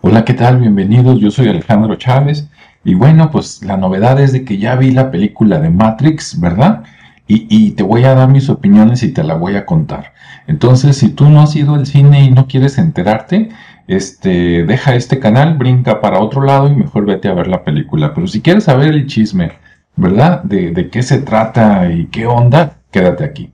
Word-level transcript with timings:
Hola, 0.00 0.24
¿qué 0.24 0.32
tal? 0.32 0.58
Bienvenidos, 0.60 1.18
yo 1.18 1.32
soy 1.32 1.48
Alejandro 1.48 1.96
Chávez 1.96 2.48
y 2.84 2.94
bueno, 2.94 3.32
pues 3.32 3.64
la 3.64 3.76
novedad 3.76 4.20
es 4.20 4.32
de 4.32 4.44
que 4.44 4.56
ya 4.56 4.76
vi 4.76 4.92
la 4.92 5.10
película 5.10 5.58
de 5.58 5.70
Matrix, 5.70 6.38
¿verdad? 6.38 6.84
Y, 7.26 7.72
te 7.72 7.82
voy 7.82 8.04
a 8.04 8.14
dar 8.14 8.28
mis 8.28 8.48
opiniones 8.48 9.02
y 9.02 9.12
te 9.12 9.24
la 9.24 9.34
voy 9.34 9.56
a 9.56 9.66
contar. 9.66 10.14
Entonces, 10.46 10.96
si 10.96 11.10
tú 11.10 11.28
no 11.28 11.42
has 11.42 11.54
ido 11.56 11.74
al 11.74 11.84
cine 11.84 12.24
y 12.24 12.30
no 12.30 12.46
quieres 12.46 12.78
enterarte, 12.78 13.50
este, 13.88 14.64
deja 14.64 14.94
este 14.94 15.18
canal, 15.18 15.58
brinca 15.58 16.00
para 16.00 16.20
otro 16.20 16.42
lado 16.42 16.68
y 16.68 16.76
mejor 16.76 17.04
vete 17.04 17.28
a 17.28 17.34
ver 17.34 17.48
la 17.48 17.64
película. 17.64 18.14
Pero 18.14 18.28
si 18.28 18.40
quieres 18.40 18.64
saber 18.64 18.94
el 18.94 19.06
chisme, 19.08 19.52
¿verdad? 19.96 20.42
De, 20.44 20.70
de 20.70 20.90
qué 20.90 21.02
se 21.02 21.18
trata 21.18 21.90
y 21.92 22.06
qué 22.06 22.24
onda, 22.26 22.78
quédate 22.92 23.24
aquí. 23.24 23.52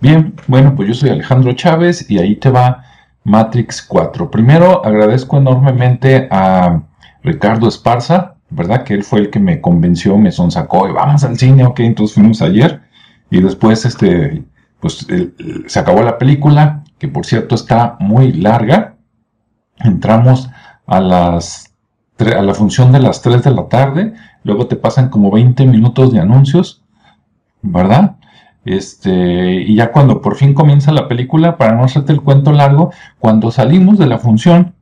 Bien, 0.00 0.34
bueno, 0.46 0.74
pues 0.76 0.88
yo 0.88 0.94
soy 0.94 1.10
Alejandro 1.10 1.52
Chávez 1.54 2.08
y 2.08 2.18
ahí 2.18 2.36
te 2.36 2.50
va 2.50 2.84
Matrix 3.24 3.82
4. 3.82 4.30
Primero 4.30 4.84
agradezco 4.84 5.38
enormemente 5.38 6.28
a 6.30 6.82
Ricardo 7.22 7.68
Esparza, 7.68 8.34
¿verdad? 8.50 8.84
Que 8.84 8.94
él 8.94 9.04
fue 9.04 9.20
el 9.20 9.30
que 9.30 9.40
me 9.40 9.60
convenció, 9.60 10.18
me 10.18 10.32
sonsacó 10.32 10.88
y 10.88 10.92
vamos 10.92 11.24
al 11.24 11.38
cine, 11.38 11.64
ok, 11.64 11.80
entonces 11.80 12.14
fuimos 12.14 12.42
ayer 12.42 12.80
y 13.30 13.40
después 13.40 13.84
este, 13.84 14.42
pues 14.80 15.06
se 15.66 15.78
acabó 15.78 16.02
la 16.02 16.18
película, 16.18 16.82
que 16.98 17.08
por 17.08 17.24
cierto 17.24 17.54
está 17.54 17.96
muy 17.98 18.32
larga. 18.32 18.96
Entramos 19.78 20.50
a 20.86 21.00
las 21.00 21.72
a 22.18 22.42
la 22.42 22.54
función 22.54 22.92
de 22.92 23.00
las 23.00 23.20
3 23.20 23.42
de 23.42 23.50
la 23.50 23.68
tarde, 23.68 24.14
luego 24.44 24.68
te 24.68 24.76
pasan 24.76 25.08
como 25.08 25.30
20 25.32 25.66
minutos 25.66 26.12
de 26.12 26.20
anuncios, 26.20 26.82
¿verdad? 27.62 28.16
Este, 28.64 29.62
y 29.62 29.74
ya 29.74 29.90
cuando 29.92 30.20
por 30.20 30.36
fin 30.36 30.54
comienza 30.54 30.92
la 30.92 31.08
película, 31.08 31.56
para 31.56 31.74
no 31.74 31.84
hacerte 31.84 32.12
el 32.12 32.22
cuento 32.22 32.52
largo, 32.52 32.92
cuando 33.18 33.50
salimos 33.50 33.98
de 33.98 34.06
la 34.06 34.18
función, 34.18 34.74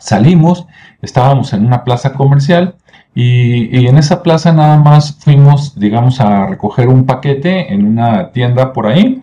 salimos, 0.00 0.66
estábamos 1.02 1.52
en 1.52 1.66
una 1.66 1.84
plaza 1.84 2.12
comercial 2.14 2.76
y, 3.14 3.86
en 3.86 3.98
esa 3.98 4.22
plaza 4.22 4.52
nada 4.52 4.76
más 4.78 5.16
fuimos, 5.18 5.78
digamos, 5.78 6.20
a 6.20 6.46
recoger 6.46 6.88
un 6.88 7.06
paquete 7.06 7.72
en 7.72 7.84
una 7.86 8.30
tienda 8.32 8.72
por 8.72 8.86
ahí. 8.86 9.22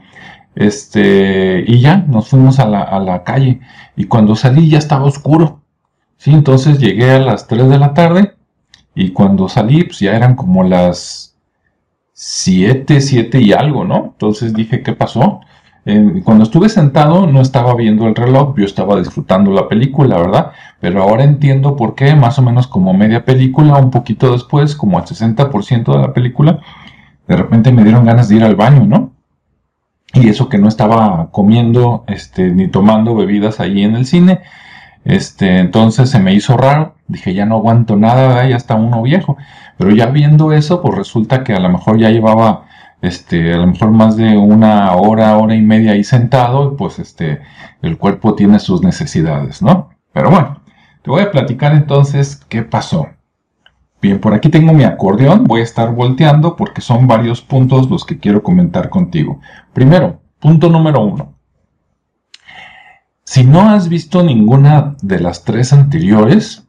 Este, 0.56 1.64
y 1.68 1.80
ya 1.82 1.98
nos 1.98 2.30
fuimos 2.30 2.60
a 2.60 2.66
la, 2.68 2.82
a 2.82 3.00
la 3.00 3.24
calle. 3.24 3.62
Y 3.96 4.06
cuando 4.06 4.36
salí 4.36 4.70
ya 4.70 4.80
estaba 4.80 5.06
oscuro. 5.06 5.62
¿sí? 6.18 6.32
Entonces 6.32 6.80
llegué 6.80 7.12
a 7.12 7.20
las 7.20 7.48
3 7.48 7.70
de 7.70 7.78
la 7.78 7.94
tarde. 7.94 8.36
Y 8.96 9.12
cuando 9.12 9.50
salí, 9.50 9.84
pues 9.86 10.00
ya 10.00 10.16
eran 10.16 10.36
como 10.36 10.64
las 10.64 11.35
7, 12.18 13.02
7 13.02 13.42
y 13.42 13.52
algo, 13.52 13.84
¿no? 13.84 14.06
Entonces 14.14 14.54
dije, 14.54 14.82
¿qué 14.82 14.94
pasó? 14.94 15.42
cuando 16.24 16.46
estuve 16.46 16.68
sentado 16.68 17.28
no 17.28 17.42
estaba 17.42 17.76
viendo 17.76 18.08
el 18.08 18.16
reloj, 18.16 18.56
yo 18.58 18.66
estaba 18.66 18.98
disfrutando 18.98 19.52
la 19.52 19.68
película, 19.68 20.18
¿verdad? 20.18 20.52
Pero 20.80 21.04
ahora 21.04 21.24
entiendo 21.24 21.76
por 21.76 21.94
qué, 21.94 22.16
más 22.16 22.40
o 22.40 22.42
menos 22.42 22.66
como 22.66 22.92
media 22.96 23.24
película, 23.24 23.78
un 23.78 23.92
poquito 23.92 24.32
después, 24.32 24.76
como 24.76 24.98
al 24.98 25.06
60% 25.06 25.94
de 25.94 26.00
la 26.00 26.12
película, 26.12 26.60
de 27.28 27.36
repente 27.36 27.72
me 27.72 27.84
dieron 27.84 28.04
ganas 28.04 28.30
de 28.30 28.38
ir 28.38 28.44
al 28.44 28.56
baño, 28.56 28.86
¿no? 28.88 29.12
Y 30.14 30.28
eso 30.30 30.50
que 30.50 30.58
no 30.58 30.70
estaba 30.70 31.30
comiendo, 31.32 32.04
este, 32.08 32.50
ni 32.50 32.68
tomando 32.68 33.14
bebidas 33.14 33.60
ahí 33.60 33.84
en 33.84 33.96
el 33.96 34.08
cine, 34.08 34.42
este, 35.04 35.60
entonces 35.60 36.10
se 36.10 36.20
me 36.20 36.34
hizo 36.34 36.58
raro, 36.58 36.96
dije, 37.08 37.36
ya 37.36 37.46
no 37.46 37.58
aguanto 37.58 37.96
nada, 37.96 38.48
ya 38.50 38.56
está 38.56 38.74
uno 38.74 39.04
viejo. 39.04 39.38
Pero 39.78 39.92
ya 39.92 40.08
viendo 40.08 40.52
eso, 40.54 40.82
pues 40.82 40.96
resulta 40.96 41.44
que 41.44 41.54
a 41.54 41.60
lo 41.60 41.70
mejor 41.70 41.98
ya 41.98 42.10
llevaba, 42.10 42.66
este, 43.02 43.54
a 43.54 43.58
lo 43.58 43.68
mejor 43.68 43.92
más 43.92 44.16
de 44.16 44.38
una 44.38 44.94
hora, 44.94 45.38
hora 45.38 45.56
y 45.56 45.62
media 45.62 45.92
ahí 45.92 46.04
sentado, 46.04 46.72
y 46.72 46.78
pues 46.78 47.00
este, 47.00 47.42
el 47.82 47.98
cuerpo 47.98 48.36
tiene 48.36 48.60
sus 48.60 48.82
necesidades, 48.82 49.62
¿no? 49.62 49.90
Pero 50.14 50.30
bueno, 50.30 50.62
te 51.02 51.12
voy 51.12 51.22
a 51.22 51.32
platicar 51.32 51.74
entonces 51.74 52.38
qué 52.48 52.64
pasó. 52.64 53.08
Bien, 54.02 54.20
por 54.20 54.34
aquí 54.34 54.50
tengo 54.50 54.74
mi 54.74 54.84
acordeón, 54.84 55.46
voy 55.46 55.62
a 55.62 55.64
estar 55.64 55.94
volteando 55.94 56.56
porque 56.56 56.82
son 56.82 57.08
varios 57.08 57.42
puntos 57.42 57.90
los 57.90 58.06
que 58.06 58.20
quiero 58.20 58.44
comentar 58.44 58.90
contigo. 58.90 59.40
Primero, 59.74 60.22
punto 60.40 60.70
número 60.70 61.02
uno. 61.02 61.34
Si 63.24 63.44
no 63.44 63.70
has 63.70 63.90
visto 63.90 64.22
ninguna 64.22 64.96
de 65.02 65.20
las 65.20 65.44
tres 65.44 65.74
anteriores, 65.74 66.65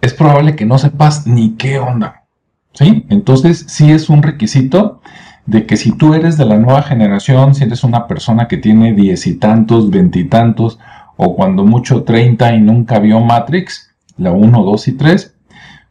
es 0.00 0.14
probable 0.14 0.56
que 0.56 0.66
no 0.66 0.78
sepas 0.78 1.26
ni 1.26 1.56
qué 1.56 1.78
onda. 1.78 2.24
¿Sí? 2.72 3.04
Entonces, 3.08 3.66
sí 3.68 3.90
es 3.90 4.08
un 4.08 4.22
requisito 4.22 5.00
de 5.46 5.66
que 5.66 5.76
si 5.76 5.92
tú 5.92 6.14
eres 6.14 6.36
de 6.36 6.44
la 6.44 6.58
nueva 6.58 6.82
generación, 6.82 7.54
si 7.54 7.64
eres 7.64 7.82
una 7.82 8.06
persona 8.06 8.46
que 8.46 8.56
tiene 8.56 8.92
diez 8.92 9.26
y 9.26 9.36
tantos, 9.36 9.90
veintitantos, 9.90 10.78
o 11.16 11.34
cuando 11.34 11.64
mucho 11.64 12.04
treinta 12.04 12.54
y 12.54 12.60
nunca 12.60 12.98
vio 12.98 13.20
Matrix, 13.20 13.90
la 14.16 14.32
1, 14.32 14.62
2 14.62 14.88
y 14.88 14.92
3, 14.92 15.34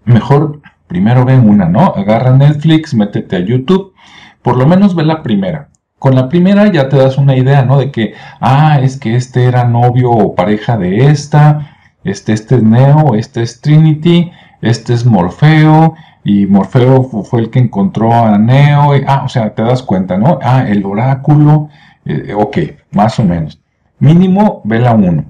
mejor 0.06 0.62
primero 0.88 1.26
ve 1.26 1.38
una, 1.38 1.66
¿no? 1.66 1.94
Agarra 1.96 2.36
Netflix, 2.36 2.94
métete 2.94 3.36
a 3.36 3.40
YouTube, 3.40 3.94
por 4.42 4.58
lo 4.58 4.66
menos 4.66 4.96
ve 4.96 5.04
la 5.04 5.22
primera. 5.22 5.70
Con 6.00 6.16
la 6.16 6.30
primera 6.30 6.72
ya 6.72 6.88
te 6.88 6.98
das 6.98 7.18
una 7.18 7.36
idea, 7.36 7.64
¿no? 7.64 7.78
De 7.78 7.92
que, 7.92 8.14
ah, 8.40 8.80
es 8.82 8.98
que 8.98 9.16
este 9.16 9.44
era 9.44 9.66
novio 9.66 10.10
o 10.12 10.34
pareja 10.34 10.78
de 10.78 11.08
esta, 11.08 11.78
este, 12.04 12.34
es 12.34 12.52
Neo, 12.52 13.16
este 13.16 13.42
es 13.42 13.62
Trinity, 13.62 14.32
este 14.62 14.94
es 14.94 15.06
Morfeo, 15.06 15.96
y 16.24 16.46
Morfeo 16.46 17.04
fue 17.04 17.42
el 17.42 17.50
que 17.50 17.60
encontró 17.60 18.14
a 18.14 18.38
Neo, 18.38 18.92
ah, 19.08 19.24
o 19.26 19.30
sea, 19.30 19.54
te 19.54 19.64
das 19.64 19.84
cuenta, 19.84 20.18
¿no? 20.18 20.40
Ah, 20.42 20.66
el 20.68 20.86
oráculo, 20.86 21.70
eh, 22.06 22.34
ok, 22.34 22.58
más 22.92 23.20
o 23.20 23.24
menos. 23.24 23.60
Mínimo, 24.00 24.62
ve 24.64 24.80
la 24.80 24.94
1. 24.94 25.26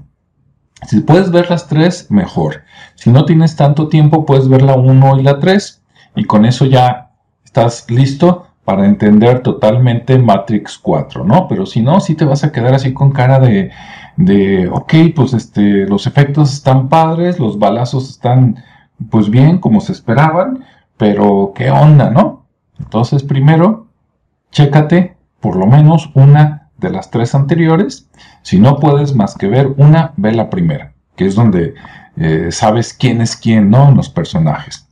Si 0.86 1.00
puedes 1.00 1.30
ver 1.30 1.50
las 1.50 1.68
tres, 1.68 2.10
mejor. 2.10 2.62
Si 2.94 3.10
no 3.10 3.24
tienes 3.24 3.56
tanto 3.56 3.88
tiempo, 3.88 4.24
puedes 4.24 4.48
ver 4.48 4.62
la 4.62 4.74
1 4.74 5.20
y 5.20 5.22
la 5.22 5.38
3, 5.38 5.82
y 6.16 6.24
con 6.24 6.44
eso 6.44 6.64
ya 6.66 7.10
estás 7.44 7.90
listo 7.90 8.46
para 8.64 8.86
entender 8.86 9.40
totalmente 9.42 10.18
Matrix 10.18 10.78
4, 10.78 11.24
¿no? 11.24 11.48
Pero 11.48 11.66
si 11.66 11.82
no, 11.82 12.00
sí 12.00 12.14
te 12.14 12.24
vas 12.24 12.44
a 12.44 12.52
quedar 12.52 12.74
así 12.74 12.92
con 12.92 13.10
cara 13.10 13.38
de, 13.40 13.70
de, 14.20 14.68
ok, 14.68 14.94
pues 15.16 15.32
este, 15.32 15.86
los 15.86 16.06
efectos 16.06 16.52
están 16.52 16.90
padres, 16.90 17.38
los 17.38 17.58
balazos 17.58 18.10
están, 18.10 18.62
pues 19.10 19.30
bien, 19.30 19.58
como 19.58 19.80
se 19.80 19.92
esperaban, 19.92 20.64
pero 20.98 21.52
¿qué 21.54 21.70
onda, 21.70 22.10
no? 22.10 22.44
Entonces, 22.78 23.22
primero, 23.22 23.86
chécate 24.50 25.16
por 25.40 25.56
lo 25.56 25.66
menos 25.66 26.10
una 26.14 26.68
de 26.76 26.90
las 26.90 27.10
tres 27.10 27.34
anteriores. 27.34 28.10
Si 28.42 28.60
no 28.60 28.76
puedes 28.76 29.14
más 29.14 29.36
que 29.36 29.48
ver 29.48 29.68
una, 29.78 30.12
ve 30.16 30.32
la 30.32 30.50
primera, 30.50 30.92
que 31.16 31.24
es 31.24 31.34
donde 31.34 31.74
eh, 32.16 32.48
sabes 32.50 32.92
quién 32.92 33.22
es 33.22 33.36
quién, 33.36 33.70
¿no? 33.70 33.90
los 33.90 34.10
personajes. 34.10 34.86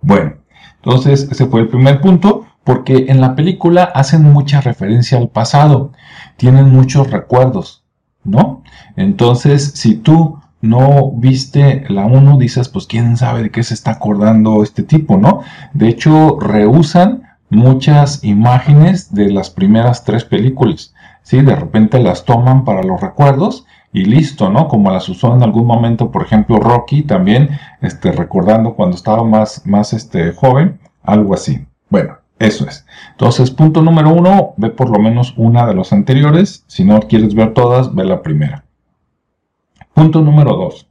Bueno, 0.00 0.36
entonces, 0.76 1.28
ese 1.30 1.46
fue 1.46 1.60
el 1.60 1.68
primer 1.68 2.00
punto, 2.00 2.46
porque 2.64 3.06
en 3.08 3.20
la 3.20 3.34
película 3.36 3.84
hacen 3.84 4.22
mucha 4.22 4.60
referencia 4.60 5.18
al 5.18 5.28
pasado, 5.28 5.92
tienen 6.36 6.70
muchos 6.70 7.10
recuerdos, 7.10 7.84
¿no? 8.24 8.62
Entonces, 8.96 9.72
si 9.74 9.96
tú 9.96 10.38
no 10.62 11.12
viste 11.12 11.84
la 11.88 12.06
1, 12.06 12.38
dices, 12.38 12.68
pues 12.70 12.86
quién 12.86 13.16
sabe 13.18 13.42
de 13.42 13.50
qué 13.50 13.62
se 13.62 13.74
está 13.74 13.92
acordando 13.92 14.62
este 14.62 14.82
tipo, 14.82 15.18
¿no? 15.18 15.42
De 15.74 15.88
hecho, 15.88 16.38
rehusan 16.40 17.24
muchas 17.50 18.24
imágenes 18.24 19.14
de 19.14 19.30
las 19.30 19.50
primeras 19.50 20.04
tres 20.04 20.24
películas, 20.24 20.94
¿sí? 21.22 21.42
De 21.42 21.54
repente 21.54 22.00
las 22.00 22.24
toman 22.24 22.64
para 22.64 22.82
los 22.82 23.00
recuerdos 23.00 23.66
y 23.92 24.06
listo, 24.06 24.48
¿no? 24.50 24.66
Como 24.68 24.90
las 24.90 25.08
usó 25.08 25.34
en 25.36 25.42
algún 25.42 25.66
momento, 25.66 26.10
por 26.10 26.22
ejemplo, 26.22 26.56
Rocky 26.56 27.02
también, 27.02 27.50
este, 27.82 28.10
recordando 28.10 28.74
cuando 28.74 28.96
estaba 28.96 29.22
más, 29.22 29.66
más 29.66 29.92
este, 29.92 30.32
joven, 30.32 30.80
algo 31.02 31.34
así. 31.34 31.66
Bueno, 31.90 32.14
eso 32.46 32.66
es. 32.66 32.86
Entonces, 33.12 33.50
punto 33.50 33.82
número 33.82 34.10
uno, 34.10 34.54
ve 34.56 34.70
por 34.70 34.90
lo 34.90 34.98
menos 34.98 35.34
una 35.36 35.66
de 35.66 35.74
los 35.74 35.92
anteriores. 35.92 36.64
Si 36.66 36.84
no 36.84 37.00
quieres 37.00 37.34
ver 37.34 37.54
todas, 37.54 37.94
ve 37.94 38.04
la 38.04 38.22
primera. 38.22 38.64
Punto 39.92 40.20
número 40.20 40.56
dos. 40.56 40.88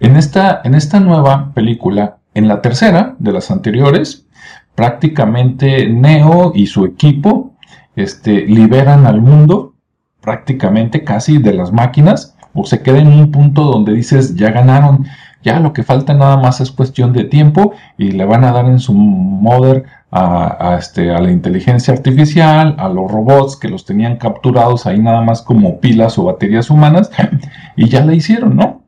En 0.00 0.16
esta, 0.16 0.60
en 0.64 0.74
esta 0.74 1.00
nueva 1.00 1.52
película, 1.54 2.18
en 2.34 2.48
la 2.48 2.60
tercera 2.60 3.16
de 3.18 3.32
las 3.32 3.50
anteriores, 3.50 4.26
prácticamente 4.74 5.88
Neo 5.88 6.52
y 6.54 6.66
su 6.66 6.84
equipo 6.84 7.52
este, 7.96 8.46
liberan 8.46 9.06
al 9.06 9.20
mundo 9.22 9.74
prácticamente 10.20 11.02
casi 11.02 11.38
de 11.38 11.54
las 11.54 11.72
máquinas 11.72 12.36
o 12.52 12.64
se 12.64 12.82
queda 12.82 12.98
en 12.98 13.08
un 13.08 13.30
punto 13.30 13.64
donde 13.64 13.92
dices 13.92 14.34
ya 14.34 14.50
ganaron, 14.50 15.06
ya 15.42 15.60
lo 15.60 15.72
que 15.72 15.82
falta 15.82 16.14
nada 16.14 16.36
más 16.36 16.60
es 16.60 16.70
cuestión 16.70 17.12
de 17.12 17.24
tiempo 17.24 17.72
y 17.96 18.10
le 18.12 18.24
van 18.24 18.44
a 18.44 18.52
dar 18.52 18.66
en 18.66 18.80
su 18.80 18.92
mother 18.92 19.84
a, 20.10 20.76
este, 20.78 21.10
a 21.10 21.20
la 21.20 21.30
inteligencia 21.30 21.92
artificial, 21.92 22.76
a 22.78 22.88
los 22.88 23.10
robots 23.10 23.56
que 23.56 23.68
los 23.68 23.84
tenían 23.84 24.16
capturados 24.16 24.86
ahí 24.86 24.98
nada 24.98 25.20
más 25.20 25.42
como 25.42 25.80
pilas 25.80 26.18
o 26.18 26.24
baterías 26.24 26.70
humanas 26.70 27.10
y 27.76 27.88
ya 27.88 28.04
la 28.04 28.14
hicieron, 28.14 28.56
¿no? 28.56 28.84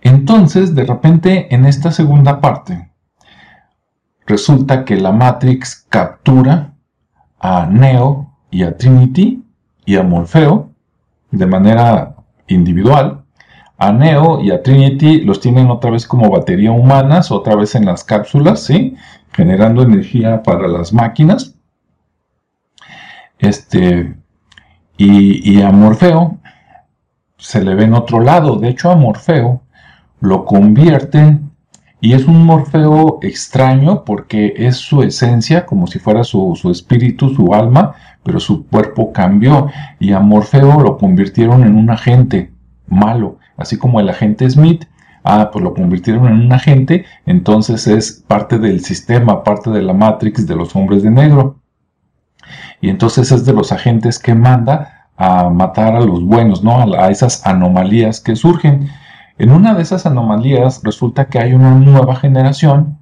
Entonces, 0.00 0.74
de 0.74 0.84
repente, 0.84 1.54
en 1.54 1.64
esta 1.64 1.92
segunda 1.92 2.40
parte, 2.40 2.90
resulta 4.26 4.84
que 4.84 4.96
la 4.96 5.12
Matrix 5.12 5.86
captura 5.88 6.74
a 7.38 7.66
Neo 7.66 8.34
y 8.50 8.64
a 8.64 8.76
Trinity 8.76 9.44
y 9.84 9.96
a 9.96 10.02
Morfeo, 10.02 10.70
de 11.30 11.46
manera 11.46 12.16
individual. 12.48 13.24
A 13.78 13.92
Neo 13.92 14.40
y 14.40 14.50
a 14.50 14.62
Trinity 14.62 15.20
los 15.22 15.40
tienen 15.40 15.70
otra 15.70 15.90
vez 15.90 16.06
como 16.06 16.30
batería 16.30 16.70
humanas, 16.70 17.30
otra 17.30 17.56
vez 17.56 17.74
en 17.74 17.86
las 17.86 18.04
cápsulas, 18.04 18.60
¿sí? 18.62 18.96
Generando 19.32 19.82
energía 19.82 20.42
para 20.42 20.68
las 20.68 20.92
máquinas. 20.92 21.54
Este, 23.38 24.14
y, 24.96 25.60
a 25.62 25.72
Morfeo 25.72 26.38
se 27.36 27.62
le 27.62 27.74
ve 27.74 27.84
en 27.84 27.94
otro 27.94 28.20
lado. 28.20 28.56
De 28.56 28.68
hecho, 28.68 28.90
a 28.90 28.96
Morfeo 28.96 29.62
lo 30.20 30.44
convierten 30.44 31.50
y 32.00 32.14
es 32.14 32.26
un 32.26 32.44
Morfeo 32.46 33.18
extraño 33.22 34.04
porque 34.04 34.54
es 34.56 34.76
su 34.76 35.02
esencia, 35.02 35.66
como 35.66 35.86
si 35.86 35.98
fuera 35.98 36.22
su, 36.22 36.56
espíritu, 36.70 37.30
su 37.34 37.52
alma, 37.52 37.94
pero 38.22 38.38
su 38.38 38.66
cuerpo 38.66 39.12
cambió. 39.12 39.68
Y 39.98 40.12
a 40.12 40.20
Morfeo 40.20 40.80
lo 40.80 40.96
convirtieron 40.98 41.64
en 41.64 41.76
un 41.76 41.90
agente 41.90 42.52
malo, 42.86 43.38
así 43.56 43.78
como 43.78 43.98
el 43.98 44.08
agente 44.08 44.48
Smith. 44.48 44.84
Ah, 45.24 45.50
pues 45.52 45.62
lo 45.62 45.72
convirtieron 45.74 46.26
en 46.26 46.46
un 46.46 46.52
agente, 46.52 47.04
entonces 47.26 47.86
es 47.86 48.24
parte 48.26 48.58
del 48.58 48.84
sistema, 48.84 49.44
parte 49.44 49.70
de 49.70 49.82
la 49.82 49.92
Matrix 49.92 50.46
de 50.46 50.56
los 50.56 50.74
hombres 50.74 51.02
de 51.02 51.10
negro. 51.10 51.60
Y 52.80 52.88
entonces 52.90 53.30
es 53.30 53.44
de 53.44 53.52
los 53.52 53.70
agentes 53.70 54.18
que 54.18 54.34
manda 54.34 55.08
a 55.16 55.48
matar 55.50 55.94
a 55.94 56.00
los 56.00 56.24
buenos, 56.24 56.64
¿no? 56.64 56.80
A, 56.98 57.10
esas 57.10 57.46
anomalías 57.46 58.20
que 58.20 58.34
surgen. 58.34 58.88
En 59.38 59.52
una 59.52 59.74
de 59.74 59.82
esas 59.82 60.06
anomalías 60.06 60.80
resulta 60.82 61.26
que 61.26 61.38
hay 61.38 61.52
una 61.52 61.74
nueva 61.74 62.16
generación 62.16 62.98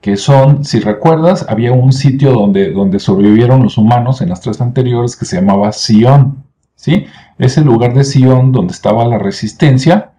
que 0.00 0.16
son, 0.16 0.64
si 0.64 0.78
recuerdas, 0.78 1.46
había 1.48 1.72
un 1.72 1.92
sitio 1.92 2.32
donde, 2.32 2.70
donde 2.70 3.00
sobrevivieron 3.00 3.64
los 3.64 3.78
humanos 3.78 4.20
en 4.20 4.28
las 4.28 4.40
tres 4.40 4.60
anteriores 4.60 5.16
que 5.16 5.24
se 5.24 5.36
llamaba 5.36 5.72
Sion, 5.72 6.44
¿sí? 6.76 7.06
Ese 7.38 7.62
lugar 7.62 7.94
de 7.94 8.04
Sion 8.04 8.52
donde 8.52 8.72
estaba 8.72 9.04
la 9.04 9.18
resistencia, 9.18 10.12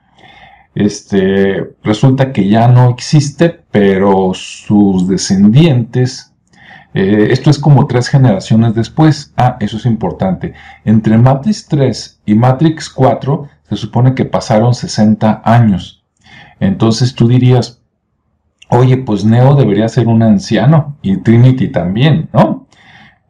este, 0.78 1.76
resulta 1.84 2.32
que 2.32 2.48
ya 2.48 2.68
no 2.68 2.90
existe, 2.90 3.62
pero 3.72 4.32
sus 4.34 5.08
descendientes, 5.08 6.34
eh, 6.94 7.30
esto 7.32 7.50
es 7.50 7.58
como 7.58 7.88
tres 7.88 8.10
generaciones 8.10 8.76
después, 8.76 9.34
ah, 9.38 9.58
eso 9.60 9.78
es 9.78 9.86
importante, 9.86 10.54
entre 10.86 11.18
Matrix 11.18 11.68
3 11.68 12.22
y 12.28 12.36
Matrix 12.36 12.90
4 12.90 13.50
se 13.70 13.76
supone 13.76 14.14
que 14.14 14.26
pasaron 14.26 14.74
60 14.76 15.42
años. 15.44 16.04
Entonces 16.60 17.16
tú 17.16 17.28
dirías, 17.28 17.82
oye, 18.70 18.98
pues 18.98 19.26
Neo 19.26 19.56
debería 19.56 19.90
ser 19.90 20.08
un 20.08 20.22
anciano 20.22 20.98
y 21.02 21.18
Trinity 21.18 21.70
también, 21.70 22.30
¿no? 22.34 22.68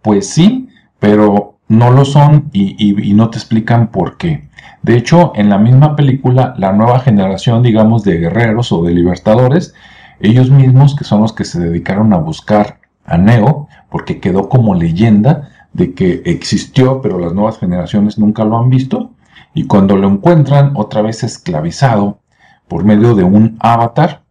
Pues 0.01 0.29
sí, 0.29 0.67
pero 0.99 1.59
no 1.69 1.91
lo 1.91 2.03
son 2.03 2.49
y, 2.51 3.13
no 3.13 3.29
te 3.29 3.37
explican 3.37 3.87
por 3.91 4.17
qué. 4.17 4.46
De 4.81 4.97
hecho, 4.97 5.33
en 5.35 5.49
la 5.49 5.57
misma 5.57 5.95
película, 5.95 6.53
la 6.57 6.71
nueva 6.71 6.99
generación, 6.99 7.63
digamos, 7.63 8.03
de 8.03 8.17
guerreros 8.17 8.71
o 8.71 8.83
de 8.83 8.93
libertadores, 8.93 9.73
ellos 10.19 10.49
mismos, 10.49 10.95
que 10.95 11.03
son 11.03 11.21
los 11.21 11.33
que 11.33 11.45
se 11.45 11.59
dedicaron 11.59 12.13
a 12.13 12.17
buscar 12.17 12.79
a 13.05 13.17
Neo, 13.17 13.67
porque 13.89 14.19
quedó 14.19 14.49
como 14.49 14.75
leyenda 14.75 15.49
de 15.73 15.93
que 15.93 16.21
existió, 16.25 17.01
pero 17.01 17.19
las 17.19 17.33
nuevas 17.33 17.59
generaciones 17.59 18.17
nunca 18.17 18.43
lo 18.43 18.57
han 18.57 18.69
visto, 18.69 19.11
y 19.53 19.65
cuando 19.65 19.95
lo 19.95 20.09
encuentran 20.09 20.73
otra 20.75 21.01
vez 21.01 21.23
esclavizado 21.23 22.19
por 22.67 22.83
medio 22.83 23.15
de 23.15 23.23
un 23.23 23.57
avatar, 23.59 24.21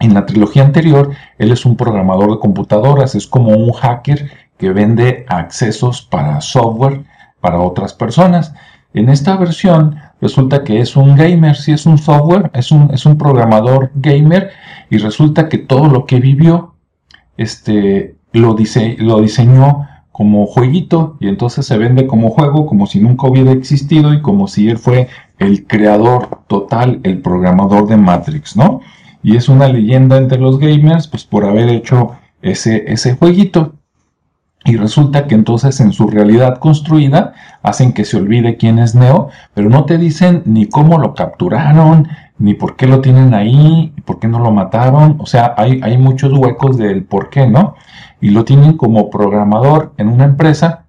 en 0.00 0.14
la 0.14 0.26
trilogía 0.26 0.64
anterior, 0.64 1.10
él 1.38 1.52
es 1.52 1.66
un 1.66 1.76
programador 1.76 2.30
de 2.32 2.38
computadoras, 2.38 3.14
es 3.14 3.26
como 3.26 3.50
un 3.50 3.72
hacker 3.72 4.30
que 4.56 4.70
vende 4.70 5.26
accesos 5.28 6.02
para 6.02 6.40
software 6.40 7.04
para 7.40 7.60
otras 7.60 7.94
personas. 7.94 8.54
En 8.92 9.08
esta 9.08 9.36
versión 9.36 9.96
resulta 10.20 10.64
que 10.64 10.80
es 10.80 10.96
un 10.96 11.16
gamer, 11.16 11.56
si 11.56 11.72
es 11.72 11.86
un 11.86 11.98
software, 11.98 12.50
es 12.54 12.72
un, 12.72 12.90
es 12.92 13.06
un 13.06 13.16
programador 13.16 13.90
gamer 13.94 14.50
y 14.90 14.98
resulta 14.98 15.48
que 15.48 15.58
todo 15.58 15.88
lo 15.88 16.06
que 16.06 16.18
vivió 16.18 16.74
este, 17.36 18.16
lo, 18.32 18.54
dice, 18.54 18.96
lo 18.98 19.20
diseñó 19.20 19.86
como 20.12 20.46
jueguito 20.46 21.16
y 21.20 21.28
entonces 21.28 21.64
se 21.66 21.78
vende 21.78 22.06
como 22.06 22.30
juego, 22.30 22.66
como 22.66 22.86
si 22.86 23.00
nunca 23.00 23.28
hubiera 23.28 23.52
existido 23.52 24.12
y 24.12 24.20
como 24.20 24.48
si 24.48 24.68
él 24.68 24.76
fue 24.76 25.08
el 25.38 25.66
creador 25.66 26.42
total, 26.48 27.00
el 27.04 27.22
programador 27.22 27.86
de 27.86 27.96
Matrix, 27.96 28.56
¿no? 28.56 28.80
Y 29.22 29.36
es 29.36 29.48
una 29.48 29.68
leyenda 29.68 30.18
entre 30.18 30.38
los 30.38 30.58
gamers, 30.58 31.08
pues 31.08 31.24
por 31.24 31.44
haber 31.44 31.68
hecho 31.68 32.12
ese, 32.42 32.84
ese 32.92 33.14
jueguito. 33.14 33.74
Y 34.64 34.76
resulta 34.76 35.26
que 35.26 35.34
entonces 35.34 35.80
en 35.80 35.92
su 35.92 36.06
realidad 36.06 36.58
construida 36.58 37.32
hacen 37.62 37.92
que 37.92 38.04
se 38.04 38.18
olvide 38.18 38.56
quién 38.56 38.78
es 38.78 38.94
Neo, 38.94 39.30
pero 39.54 39.70
no 39.70 39.84
te 39.84 39.96
dicen 39.96 40.42
ni 40.44 40.66
cómo 40.66 40.98
lo 40.98 41.14
capturaron, 41.14 42.08
ni 42.38 42.54
por 42.54 42.76
qué 42.76 42.86
lo 42.86 43.00
tienen 43.00 43.32
ahí, 43.34 43.94
por 44.04 44.18
qué 44.18 44.28
no 44.28 44.38
lo 44.38 44.50
mataron. 44.50 45.16
O 45.18 45.26
sea, 45.26 45.54
hay, 45.56 45.80
hay 45.82 45.96
muchos 45.96 46.32
huecos 46.32 46.76
del 46.76 47.04
por 47.04 47.30
qué, 47.30 47.46
¿no? 47.46 47.74
y 48.20 48.30
lo 48.30 48.44
tienen 48.44 48.76
como 48.76 49.10
programador 49.10 49.92
en 49.96 50.08
una 50.08 50.24
empresa 50.24 50.84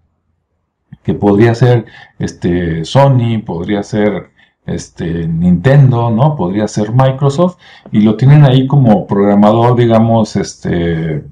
que 1.04 1.14
podría 1.14 1.56
ser 1.56 1.86
este, 2.20 2.86
Sony, 2.86 3.42
podría 3.46 3.84
ser 3.84 4.32
este, 4.66 5.28
Nintendo, 5.28 6.12
¿no? 6.12 6.36
Podría 6.36 6.68
ser 6.68 6.92
Microsoft, 6.92 7.58
y 7.92 8.02
lo 8.02 8.16
tienen 8.18 8.46
ahí 8.46 8.68
como 8.68 9.08
programador, 9.08 9.76
digamos, 9.76 10.36
este, 10.36 11.24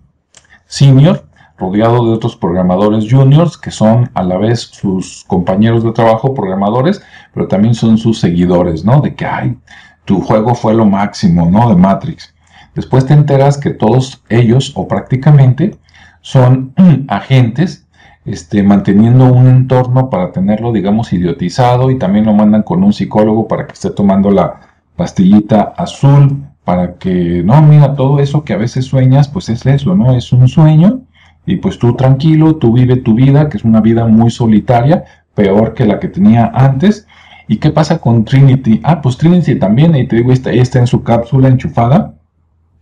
senior, 0.65 1.25
rodeado 1.59 2.05
de 2.05 2.13
otros 2.13 2.35
programadores 2.35 3.07
juniors, 3.11 3.57
que 3.57 3.71
son 3.71 4.09
a 4.13 4.23
la 4.23 4.37
vez 4.37 4.61
sus 4.61 5.25
compañeros 5.27 5.83
de 5.83 5.91
trabajo 5.91 6.33
programadores, 6.33 7.01
pero 7.33 7.47
también 7.47 7.73
son 7.73 7.97
sus 7.97 8.19
seguidores, 8.19 8.85
¿no? 8.85 9.01
De 9.01 9.13
que, 9.15 9.25
ay, 9.25 9.57
tu 10.05 10.21
juego 10.21 10.55
fue 10.55 10.73
lo 10.73 10.85
máximo, 10.85 11.49
¿no? 11.49 11.69
De 11.69 11.75
Matrix. 11.75 12.33
Después 12.73 13.05
te 13.05 13.13
enteras 13.13 13.57
que 13.57 13.71
todos 13.71 14.23
ellos, 14.29 14.71
o 14.75 14.87
prácticamente, 14.87 15.77
son 16.21 16.73
agentes 17.09 17.87
este, 18.25 18.63
manteniendo 18.63 19.25
un 19.25 19.47
entorno 19.47 20.09
para 20.09 20.31
tenerlo, 20.31 20.71
digamos, 20.71 21.11
idiotizado 21.13 21.91
y 21.91 21.97
también 21.97 22.25
lo 22.25 22.33
mandan 22.33 22.63
con 22.63 22.83
un 22.83 22.93
psicólogo 22.93 23.47
para 23.47 23.67
que 23.67 23.73
esté 23.73 23.89
tomando 23.89 24.29
la 24.29 24.59
pastillita 24.95 25.73
azul 25.75 26.43
para 26.63 26.95
que, 26.95 27.41
no, 27.43 27.61
mira, 27.63 27.95
todo 27.95 28.19
eso 28.19 28.43
que 28.43 28.53
a 28.53 28.57
veces 28.57 28.85
sueñas, 28.85 29.27
pues 29.27 29.49
es 29.49 29.65
eso, 29.65 29.95
¿no? 29.95 30.15
Es 30.15 30.31
un 30.31 30.47
sueño 30.47 31.01
y 31.49 31.55
pues 31.57 31.79
tú 31.79 31.95
tranquilo, 31.95 32.57
tú 32.57 32.73
vive 32.73 32.97
tu 32.97 33.15
vida, 33.15 33.49
que 33.49 33.57
es 33.57 33.63
una 33.63 33.81
vida 33.81 34.05
muy 34.05 34.29
solitaria, 34.29 35.03
peor 35.33 35.73
que 35.73 35.83
la 35.85 35.99
que 35.99 36.07
tenía 36.07 36.51
antes. 36.53 37.07
¿Y 37.47 37.57
qué 37.57 37.71
pasa 37.71 37.97
con 37.99 38.23
Trinity? 38.23 38.79
Ah, 38.83 39.01
pues 39.01 39.17
Trinity 39.17 39.55
también, 39.55 39.95
y 39.95 40.05
te 40.05 40.17
digo, 40.17 40.31
está, 40.31 40.51
está 40.51 40.77
en 40.77 40.85
su 40.85 41.01
cápsula 41.01 41.47
enchufada 41.47 42.13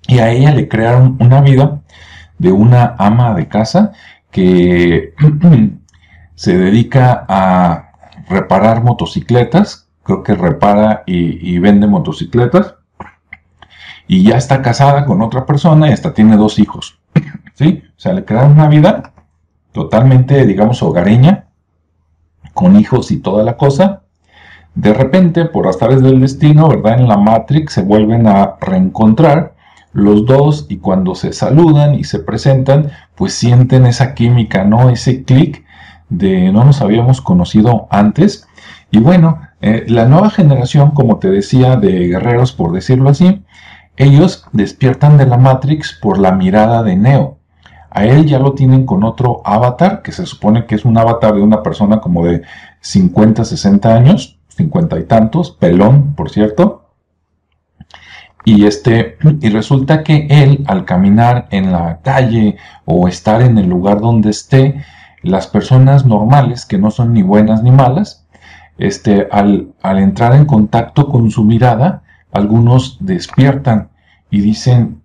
y 0.05 0.19
a 0.19 0.31
ella 0.31 0.53
le 0.53 0.67
crearon 0.67 1.15
una 1.21 1.39
vida 1.39 1.81
de 2.37 2.51
una 2.51 2.93
ama 2.97 3.33
de 3.35 3.47
casa 3.47 3.93
que 4.31 5.13
se 6.35 6.57
dedica 6.57 7.25
a 7.29 7.91
reparar 8.27 8.83
motocicletas, 8.83 9.87
creo 10.03 10.23
que 10.23 10.35
repara 10.35 11.03
y, 11.05 11.57
vende 11.59 11.87
motocicletas, 11.87 12.75
y 14.07 14.23
ya 14.23 14.35
está 14.35 14.61
casada 14.61 15.05
con 15.05 15.21
otra 15.21 15.45
persona 15.45 15.87
y 15.87 15.93
hasta 15.93 16.13
tiene 16.13 16.35
dos 16.35 16.59
hijos. 16.59 16.99
¿Sí? 17.57 17.83
O 17.89 17.99
sea, 17.99 18.13
le 18.13 18.23
crearon 18.23 18.51
una 18.51 18.67
vida 18.67 19.13
totalmente, 19.71 20.45
digamos, 20.45 20.83
hogareña, 20.83 21.47
con 22.53 22.79
hijos 22.79 23.09
y 23.09 23.17
toda 23.17 23.43
la 23.43 23.57
cosa. 23.57 24.03
De 24.75 24.93
repente, 24.93 25.45
por 25.45 25.67
azares 25.67 26.03
del 26.03 26.21
destino, 26.21 26.67
¿verdad? 26.67 26.99
En 26.99 27.07
la 27.07 27.17
Matrix 27.17 27.73
se 27.73 27.81
vuelven 27.81 28.27
a 28.27 28.57
reencontrar 28.61 29.55
los 29.91 30.27
dos 30.27 30.67
y 30.69 30.77
cuando 30.77 31.15
se 31.15 31.33
saludan 31.33 31.95
y 31.95 32.03
se 32.03 32.19
presentan, 32.19 32.91
pues 33.15 33.33
sienten 33.33 33.87
esa 33.87 34.13
química, 34.13 34.63
¿no? 34.63 34.91
Ese 34.91 35.23
clic 35.23 35.65
de 36.09 36.51
no 36.51 36.63
nos 36.63 36.81
habíamos 36.81 37.21
conocido 37.21 37.87
antes. 37.89 38.47
Y 38.91 38.99
bueno, 38.99 39.41
eh, 39.61 39.83
la 39.87 40.05
nueva 40.05 40.29
generación, 40.29 40.91
como 40.91 41.17
te 41.17 41.31
decía, 41.31 41.75
de 41.75 42.07
guerreros, 42.07 42.51
por 42.51 42.71
decirlo 42.71 43.09
así, 43.09 43.43
ellos 43.95 44.45
despiertan 44.51 45.17
de 45.17 45.25
la 45.25 45.37
Matrix 45.37 45.97
por 45.99 46.19
la 46.19 46.33
mirada 46.33 46.83
de 46.83 46.95
Neo. 46.95 47.36
A 47.97 48.05
él 48.05 48.27
ya 48.27 48.37
lo 48.37 48.53
tienen 48.53 48.85
con 48.85 49.03
otro 49.03 49.41
avatar, 49.43 50.03
que 50.03 50.11
se 50.11 50.27
supone 50.27 50.67
que 50.67 50.75
es 50.75 50.85
un 50.85 50.99
avatar 50.99 51.33
de 51.33 51.41
una 51.41 51.63
persona 51.63 51.99
como 51.99 52.23
de 52.23 52.43
50, 52.81 53.43
60 53.43 53.91
años, 53.91 54.37
50 54.49 54.99
y 54.99 55.03
tantos, 55.05 55.49
pelón, 55.49 56.13
por 56.13 56.29
cierto, 56.29 56.91
y, 58.45 58.67
este, 58.67 59.17
y 59.41 59.49
resulta 59.49 60.03
que 60.03 60.27
él, 60.29 60.63
al 60.67 60.85
caminar 60.85 61.47
en 61.49 61.71
la 61.71 62.01
calle 62.03 62.57
o 62.85 63.07
estar 63.07 63.41
en 63.41 63.57
el 63.57 63.67
lugar 63.67 63.99
donde 63.99 64.29
esté, 64.29 64.85
las 65.23 65.47
personas 65.47 66.05
normales, 66.05 66.67
que 66.67 66.77
no 66.77 66.91
son 66.91 67.13
ni 67.13 67.23
buenas 67.23 67.63
ni 67.63 67.71
malas, 67.71 68.27
este, 68.77 69.27
al, 69.31 69.73
al 69.81 69.97
entrar 69.97 70.35
en 70.35 70.45
contacto 70.45 71.09
con 71.09 71.31
su 71.31 71.43
mirada, 71.43 72.03
algunos 72.31 72.99
despiertan 72.99 73.89
y 74.29 74.41
dicen, 74.41 75.01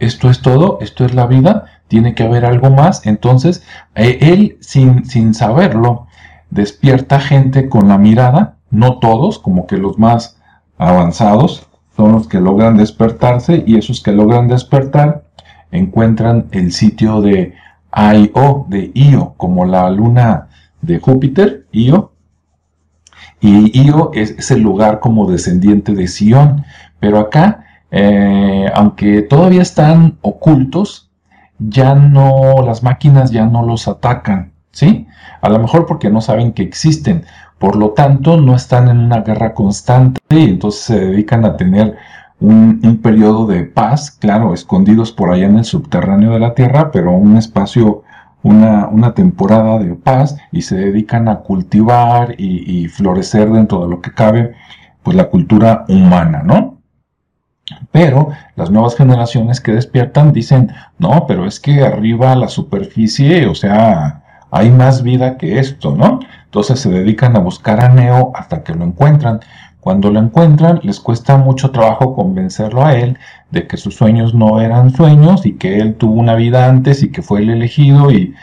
esto 0.00 0.28
es 0.28 0.42
todo, 0.42 0.78
esto 0.80 1.04
es 1.04 1.14
la 1.14 1.26
vida, 1.26 1.66
tiene 1.92 2.14
que 2.14 2.22
haber 2.22 2.46
algo 2.46 2.70
más. 2.70 3.04
Entonces, 3.06 3.62
eh, 3.94 4.16
él, 4.22 4.56
sin, 4.60 5.04
sin 5.04 5.34
saberlo, 5.34 6.06
despierta 6.48 7.20
gente 7.20 7.68
con 7.68 7.86
la 7.86 7.98
mirada, 7.98 8.56
no 8.70 8.98
todos, 8.98 9.38
como 9.38 9.66
que 9.66 9.76
los 9.76 9.98
más 9.98 10.40
avanzados 10.78 11.68
son 11.94 12.12
los 12.12 12.28
que 12.28 12.40
logran 12.40 12.78
despertarse 12.78 13.62
y 13.66 13.76
esos 13.76 14.02
que 14.02 14.12
logran 14.12 14.48
despertar 14.48 15.24
encuentran 15.70 16.46
el 16.52 16.72
sitio 16.72 17.20
de 17.20 17.52
Io, 17.94 18.64
de 18.70 18.90
Io, 18.94 19.34
como 19.36 19.66
la 19.66 19.90
luna 19.90 20.48
de 20.80 20.98
Júpiter, 20.98 21.66
Io. 21.72 22.12
Y 23.38 23.86
Io 23.86 24.12
es, 24.14 24.50
el 24.50 24.62
lugar 24.62 24.98
como 24.98 25.30
descendiente 25.30 25.92
de 25.92 26.08
Sion. 26.08 26.64
Pero 27.00 27.18
acá, 27.18 27.66
eh, 27.90 28.64
aunque 28.74 29.20
todavía 29.20 29.60
están 29.60 30.16
ocultos, 30.22 31.11
ya 31.68 31.94
no, 31.94 32.62
las 32.64 32.82
máquinas 32.82 33.30
ya 33.30 33.46
no 33.46 33.62
los 33.62 33.88
atacan, 33.88 34.52
¿sí? 34.70 35.06
A 35.40 35.48
lo 35.48 35.58
mejor 35.58 35.86
porque 35.86 36.10
no 36.10 36.20
saben 36.20 36.52
que 36.52 36.62
existen. 36.62 37.24
Por 37.58 37.76
lo 37.76 37.90
tanto, 37.90 38.40
no 38.40 38.54
están 38.54 38.88
en 38.88 38.98
una 38.98 39.20
guerra 39.20 39.54
constante 39.54 40.20
y 40.30 40.44
entonces 40.44 40.82
se 40.82 40.98
dedican 40.98 41.44
a 41.44 41.56
tener 41.56 41.96
un, 42.42 43.00
periodo 43.02 43.46
de 43.46 43.64
paz, 43.64 44.10
claro, 44.10 44.52
escondidos 44.52 45.12
por 45.12 45.30
allá 45.30 45.46
en 45.46 45.58
el 45.58 45.64
subterráneo 45.64 46.32
de 46.32 46.40
la 46.40 46.54
Tierra, 46.54 46.90
pero 46.90 47.12
un 47.12 47.36
espacio, 47.36 48.02
una, 48.42 49.14
temporada 49.14 49.78
de 49.78 49.94
paz 49.94 50.36
y 50.50 50.62
se 50.62 50.76
dedican 50.76 51.28
a 51.28 51.40
cultivar 51.40 52.34
y, 52.38 52.88
florecer 52.88 53.50
dentro 53.50 53.82
de 53.82 53.90
lo 53.90 54.00
que 54.00 54.12
cabe, 54.12 54.54
pues 55.02 55.16
la 55.16 55.28
cultura 55.28 55.84
humana, 55.88 56.42
¿no? 56.44 56.71
Pero 57.90 58.30
las 58.56 58.70
nuevas 58.70 58.96
generaciones 58.96 59.60
que 59.60 59.72
despiertan 59.72 60.32
dicen, 60.32 60.72
no, 60.98 61.26
pero 61.26 61.46
es 61.46 61.60
que 61.60 61.82
arriba 61.82 62.34
la 62.34 62.48
superficie, 62.48 63.46
o 63.46 63.54
sea, 63.54 64.22
hay 64.50 64.70
más 64.70 65.02
vida 65.02 65.38
que 65.38 65.58
esto, 65.58 65.96
¿no? 65.96 66.20
Entonces 66.44 66.80
se 66.80 66.90
dedican 66.90 67.36
a 67.36 67.40
buscar 67.40 67.82
a 67.82 67.88
Neo 67.88 68.32
hasta 68.34 68.62
que 68.62 68.74
lo 68.74 68.84
encuentran. 68.84 69.40
Cuando 69.80 70.10
lo 70.10 70.20
encuentran, 70.20 70.80
les 70.82 71.00
cuesta 71.00 71.36
mucho 71.38 71.70
trabajo 71.70 72.14
convencerlo 72.14 72.84
a 72.84 72.94
él 72.94 73.18
de 73.50 73.66
que 73.66 73.76
sus 73.76 73.96
sueños 73.96 74.32
no 74.34 74.60
eran 74.60 74.90
sueños 74.94 75.44
y 75.44 75.54
que 75.54 75.78
él 75.78 75.96
tuvo 75.96 76.20
una 76.20 76.36
vida 76.36 76.68
antes 76.68 77.02
y 77.02 77.10
que 77.10 77.22
fue 77.22 77.40
el 77.40 77.50
elegido 77.50 78.12
y, 78.12 78.34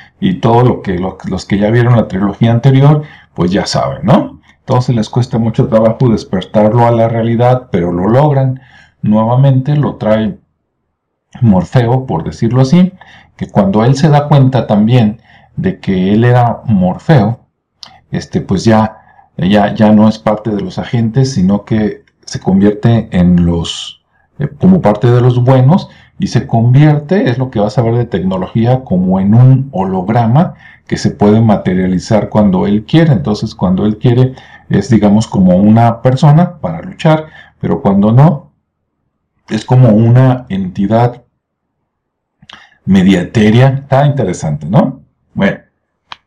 todo 0.42 0.64
lo 0.64 0.82
que 0.82 0.98
los 0.98 1.46
que 1.46 1.58
ya 1.58 1.70
vieron 1.70 1.96
la 1.96 2.08
trilogía 2.08 2.52
anterior, 2.52 3.04
pues 3.34 3.52
ya 3.52 3.66
saben, 3.66 4.00
¿no? 4.04 4.40
Entonces 4.60 4.96
les 4.96 5.10
cuesta 5.10 5.38
mucho 5.38 5.68
trabajo 5.68 6.10
despertarlo 6.10 6.86
a 6.86 6.92
la 6.92 7.08
realidad, 7.08 7.70
pero 7.72 7.92
lo 7.92 8.10
logran. 8.10 8.60
Nuevamente 9.01 9.75
lo 9.75 9.96
trae 9.96 10.38
Morfeo, 11.41 12.06
por 12.06 12.24
decirlo 12.24 12.62
así, 12.62 12.94
que 13.36 13.48
cuando 13.48 13.84
él 13.86 13.96
se 13.96 14.10
da 14.10 14.27
cuenta 14.27 14.68
también 14.68 15.22
de 15.56 15.79
que 15.79 16.13
él 16.13 16.24
era 16.24 16.62
Morfeo, 16.65 17.39
este, 18.12 18.41
pues 18.41 18.65
ya 18.65 19.00
ya, 19.48 19.74
ya 19.74 19.91
no 19.91 20.08
es 20.08 20.20
parte 20.20 20.51
de 20.51 20.62
los 20.62 20.79
agentes, 20.79 21.34
sino 21.34 21.63
que 21.63 22.03
se 22.25 22.39
convierte 22.39 23.08
en 23.12 23.46
los, 23.46 24.01
eh, 24.39 24.50
como 24.60 24.82
parte 24.82 25.10
de 25.10 25.22
los 25.22 25.44
buenos 25.44 25.89
y 26.20 26.27
se 26.27 26.46
convierte, 26.48 27.29
es 27.29 27.38
lo 27.38 27.50
que 27.50 27.60
vas 27.60 27.77
a 27.77 27.82
ver 27.82 27.96
de 27.96 28.06
tecnología, 28.06 28.84
como 28.84 29.20
en 29.20 29.34
un 29.34 29.70
holograma 29.72 30.56
que 30.88 30.98
se 30.98 31.12
puede 31.12 31.39
materializar 31.39 32.29
cuando 32.29 32.68
él 32.68 32.84
quiere. 32.84 33.13
Entonces, 33.13 33.56
cuando 33.56 33.86
él 33.86 33.98
quiere, 33.98 34.34
es 34.70 34.89
digamos 34.89 35.27
como 35.27 35.56
una 35.56 36.01
persona 36.01 36.58
para 36.60 36.82
luchar, 36.82 37.27
pero 37.60 37.82
cuando 37.82 38.12
no, 38.12 38.49
es 39.50 39.65
como 39.65 39.89
una 39.89 40.46
entidad 40.50 41.24
mediateria. 42.86 43.79
Está 43.84 44.06
interesante, 44.06 44.68
¿no? 44.68 45.01
Bueno. 45.34 45.60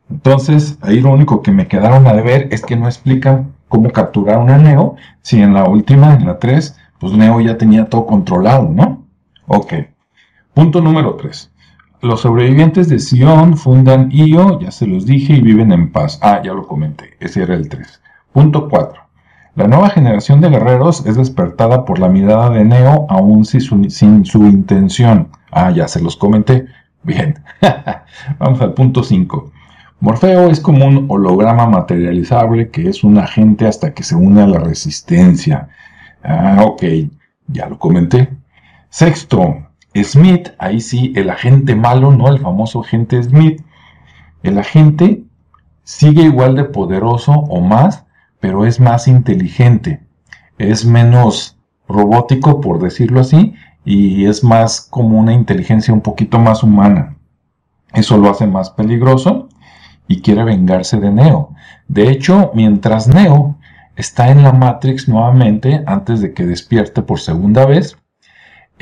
Entonces, 0.09 0.77
ahí 0.81 0.99
lo 0.99 1.11
único 1.11 1.41
que 1.41 1.51
me 1.51 1.67
quedaron 1.67 2.05
a 2.07 2.13
deber 2.13 2.47
es 2.51 2.61
que 2.61 2.75
no 2.75 2.85
explican 2.85 3.53
cómo 3.67 3.91
capturar 3.91 4.47
a 4.47 4.57
Neo, 4.59 4.95
si 5.23 5.41
en 5.41 5.53
la 5.55 5.63
última, 5.63 6.13
en 6.13 6.27
la 6.27 6.37
3, 6.37 6.77
pues 6.99 7.13
Neo 7.13 7.41
ya 7.41 7.57
tenía 7.57 7.85
todo 7.85 8.05
controlado, 8.05 8.69
¿no? 8.69 9.07
Ok. 9.47 9.73
Punto 10.53 10.81
número 10.81 11.15
3. 11.15 11.51
Los 12.01 12.21
sobrevivientes 12.21 12.89
de 12.89 12.99
Sion 12.99 13.57
fundan 13.57 14.11
Io, 14.11 14.59
ya 14.59 14.69
se 14.69 14.85
los 14.85 15.05
dije, 15.05 15.33
y 15.33 15.41
viven 15.41 15.71
en 15.71 15.91
paz. 15.91 16.19
Ah, 16.21 16.41
ya 16.43 16.53
lo 16.53 16.67
comenté, 16.67 17.17
ese 17.19 17.41
era 17.41 17.55
el 17.55 17.67
3. 17.67 18.01
Punto 18.31 18.69
4. 18.69 19.01
La 19.55 19.67
nueva 19.67 19.91
generación 19.91 20.41
de 20.41 20.49
guerreros 20.49 21.05
es 21.05 21.15
despertada 21.15 21.85
por 21.85 21.99
la 21.99 22.09
mirada 22.09 22.49
de 22.49 22.65
Neo, 22.65 23.05
aún 23.07 23.45
sin 23.45 23.61
su, 23.61 23.89
sin 23.91 24.25
su 24.25 24.47
intención. 24.47 25.29
Ah, 25.51 25.69
ya 25.69 25.87
se 25.87 26.01
los 26.01 26.17
comenté. 26.17 26.65
Bien. 27.03 27.43
Vamos 28.39 28.61
al 28.61 28.73
punto 28.73 29.03
5. 29.03 29.51
Morfeo 29.99 30.49
es 30.49 30.59
como 30.59 30.85
un 30.85 31.05
holograma 31.07 31.67
materializable 31.67 32.71
que 32.71 32.89
es 32.89 33.03
un 33.03 33.19
agente 33.19 33.67
hasta 33.67 33.93
que 33.93 34.01
se 34.01 34.15
une 34.15 34.41
a 34.41 34.47
la 34.47 34.57
resistencia. 34.59 35.69
Ah, 36.23 36.63
ok, 36.65 36.83
ya 37.47 37.67
lo 37.69 37.77
comenté. 37.77 38.29
Sexto, 38.89 39.67
Smith, 39.95 40.49
ahí 40.57 40.81
sí, 40.81 41.13
el 41.15 41.29
agente 41.29 41.75
malo, 41.75 42.11
¿no? 42.11 42.27
El 42.27 42.39
famoso 42.39 42.81
agente 42.81 43.21
Smith. 43.21 43.61
El 44.41 44.57
agente 44.57 45.23
sigue 45.83 46.23
igual 46.23 46.55
de 46.55 46.63
poderoso 46.63 47.31
o 47.31 47.61
más, 47.61 48.02
pero 48.43 48.65
es 48.65 48.81
más 48.81 49.07
inteligente. 49.07 50.01
Es 50.57 50.83
menos 50.83 51.57
robótico, 51.87 52.59
por 52.59 52.81
decirlo 52.81 53.21
así, 53.21 53.53
y 53.85 54.25
es 54.25 54.43
más 54.43 54.81
como 54.81 55.17
una 55.17 55.31
inteligencia 55.31 55.93
un 55.93 56.01
poquito 56.01 56.39
más 56.39 56.61
humana. 56.61 57.15
Eso 57.93 58.17
lo 58.17 58.29
hace 58.29 58.45
más 58.45 58.69
peligroso 58.69 59.47
y 60.09 60.21
quiere 60.21 60.43
vengarse 60.43 60.99
de 60.99 61.09
Neo. 61.09 61.55
De 61.87 62.09
hecho, 62.09 62.51
mientras 62.53 63.07
Neo 63.07 63.55
está 63.95 64.29
en 64.29 64.43
la 64.43 64.51
Matrix 64.51 65.07
nuevamente, 65.07 65.81
antes 65.87 66.19
de 66.19 66.33
que 66.33 66.45
despierte 66.45 67.01
por 67.01 67.21
segunda 67.21 67.65
vez, 67.65 67.97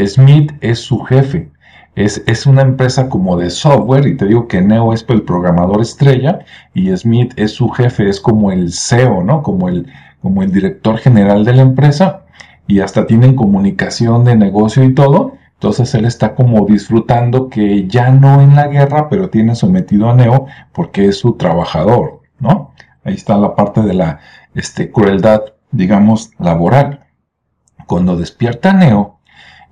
Smith 0.03 0.53
es 0.62 0.80
su 0.80 1.01
jefe. 1.01 1.50
Es, 1.95 2.24
es, 2.25 2.45
una 2.45 2.62
empresa 2.62 3.10
como 3.10 3.36
de 3.38 3.50
software 3.50 4.07
y 4.07 4.15
te 4.15 4.25
digo 4.25 4.48
que 4.48 4.62
Neo 4.62 4.93
es 4.93 5.05
el 5.10 5.24
programador 5.24 5.81
estrella 5.81 6.39
y 6.74 6.95
Smith 6.95 7.33
es 7.36 7.51
su 7.51 7.69
jefe, 7.69 8.07
es 8.07 8.21
como 8.21 8.51
el 8.51 8.71
CEO, 8.71 9.24
¿no? 9.24 9.43
Como 9.43 9.67
el, 9.67 9.91
como 10.21 10.41
el 10.41 10.51
director 10.51 10.98
general 10.98 11.43
de 11.43 11.53
la 11.53 11.63
empresa 11.63 12.24
y 12.67 12.79
hasta 12.79 13.05
tienen 13.05 13.36
comunicación 13.36 14.24
de 14.24 14.36
negocio 14.36 14.83
y 14.83 14.93
todo. 14.93 15.33
Entonces 15.55 15.93
él 15.93 16.05
está 16.05 16.33
como 16.33 16.65
disfrutando 16.65 17.50
que 17.50 17.88
ya 17.88 18.10
no 18.10 18.41
en 18.41 18.55
la 18.55 18.67
guerra, 18.67 19.10
pero 19.10 19.29
tiene 19.29 19.55
sometido 19.55 20.10
a 20.10 20.15
Neo 20.15 20.48
porque 20.71 21.07
es 21.07 21.19
su 21.19 21.33
trabajador, 21.33 22.21
¿no? 22.39 22.74
Ahí 23.03 23.15
está 23.15 23.38
la 23.38 23.55
parte 23.55 23.81
de 23.81 23.93
la 23.93 24.19
este, 24.55 24.91
crueldad, 24.91 25.41
digamos, 25.71 26.31
laboral. 26.39 27.01
Cuando 27.88 28.15
despierta 28.15 28.74
Neo 28.74 29.19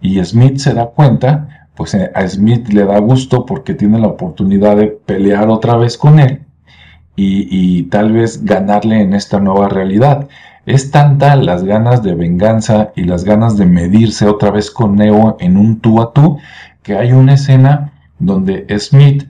y 0.02 0.24
Smith 0.24 0.58
se 0.58 0.74
da 0.74 0.88
cuenta, 0.88 1.59
pues 1.80 1.94
eh, 1.94 2.12
a 2.14 2.28
Smith 2.28 2.68
le 2.74 2.84
da 2.84 3.00
gusto 3.00 3.46
porque 3.46 3.74
tiene 3.74 4.00
la 4.00 4.08
oportunidad 4.08 4.76
de 4.76 4.88
pelear 4.88 5.48
otra 5.48 5.78
vez 5.78 5.98
con 5.98 6.20
él 6.20 6.42
y, 7.16 7.84
tal 7.84 8.12
vez 8.12 8.44
ganarle 8.44 9.02
en 9.02 9.14
esta 9.14 9.40
nueva 9.40 9.70
realidad. 9.70 10.28
Es 10.66 10.92
tanta 10.92 11.38
las 11.38 11.64
ganas 11.64 12.04
de 12.04 12.16
venganza 12.16 12.92
y 12.98 13.06
las 13.06 13.24
ganas 13.24 13.58
de 13.58 13.66
medirse 13.66 14.28
otra 14.28 14.52
vez 14.52 14.72
con 14.72 14.98
Neo 14.98 15.38
en 15.40 15.56
un 15.56 15.80
tú 15.80 16.02
a 16.02 16.12
tú 16.12 16.40
que 16.84 16.98
hay 16.98 17.14
una 17.14 17.36
escena 17.36 17.94
donde 18.20 18.66
Smith 18.78 19.30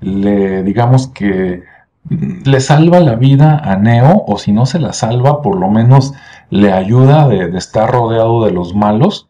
le 0.00 0.62
digamos 0.62 1.08
que 1.08 1.64
le 2.08 2.60
salva 2.60 3.00
la 3.00 3.16
vida 3.16 3.58
a 3.58 3.76
Neo 3.76 4.24
o 4.28 4.38
si 4.38 4.52
no 4.52 4.64
se 4.64 4.78
la 4.78 4.92
salva 4.92 5.42
por 5.42 5.58
lo 5.58 5.68
menos 5.68 6.14
le 6.50 6.72
ayuda 6.72 7.26
de, 7.26 7.56
estar 7.58 7.90
rodeado 7.90 8.44
de 8.44 8.52
los 8.52 8.76
malos 8.76 9.28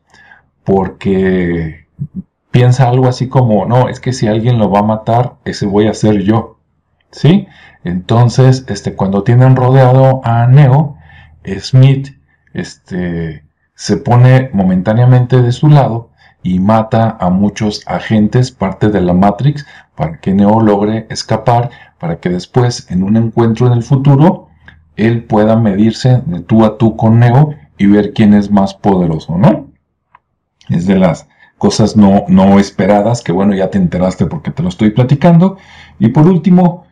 porque 0.65 1.87
piensa 2.51 2.89
algo 2.89 3.09
así 3.09 3.29
como 3.29 3.67
no 3.67 3.89
es 3.89 4.01
que 4.01 4.13
si 4.13 4.27
alguien 4.27 4.59
lo 4.59 4.71
va 4.71 4.81
a 4.81 4.85
matar 4.85 5.35
ese 5.45 5.67
voy 5.67 5.87
a 5.87 5.95
ser 5.95 6.23
yo 6.23 6.59
sí 7.11 7.47
entonces 7.85 8.65
este 8.69 8.95
cuando 8.95 9.23
tienen 9.23 9.57
rodeado 9.57 10.21
a 10.25 10.47
Neo 10.47 10.97
Smith 11.59 12.21
este, 12.53 13.45
se 13.75 13.97
pone 13.97 14.51
momentáneamente 14.53 15.41
de 15.41 15.53
su 15.53 15.69
lado 15.69 16.11
y 16.43 16.59
mata 16.59 17.17
a 17.21 17.31
muchos 17.31 17.83
agentes, 17.87 18.51
parte 18.51 18.89
de 18.89 19.01
la 19.01 19.13
Matrix, 19.13 19.67
para 19.95 20.21
que 20.21 20.33
Neo 20.33 20.61
logre 20.61 21.07
escapar, 21.11 21.71
para 21.99 22.19
que 22.19 22.31
después, 22.31 22.91
en 22.91 23.03
un 23.03 23.17
encuentro 23.17 23.67
en 23.67 23.75
el 23.75 23.83
futuro, 23.83 24.49
él 24.97 25.25
pueda 25.25 25.57
medirse 25.57 26.23
de 26.25 26.41
tú 26.41 26.65
a 26.65 26.79
tú 26.79 26.97
con 26.97 27.21
Neo 27.21 27.55
y 27.77 27.87
ver 27.87 28.13
quién 28.13 28.35
es 28.35 28.51
más 28.51 28.75
poderoso, 28.75 29.37
¿no? 29.37 29.69
Es 30.69 30.87
de 30.87 30.99
las 30.99 31.29
cosas 31.61 31.97
no, 31.97 32.25
no 32.27 32.59
esperadas, 32.59 33.23
que 33.23 33.31
bueno, 33.31 33.55
ya 33.55 33.71
te 33.71 33.79
enteraste 33.79 34.27
porque 34.27 34.51
te 34.51 34.65
lo 34.65 34.69
estoy 34.69 34.91
platicando. 34.91 35.59
Y 36.01 36.09
por 36.09 36.27
último, 36.27 36.87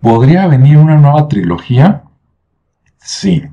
¿podría 0.00 0.46
venir 0.46 0.76
una 0.76 0.98
nueva 0.98 1.28
trilogía? 1.28 2.02
Sí, 2.98 3.48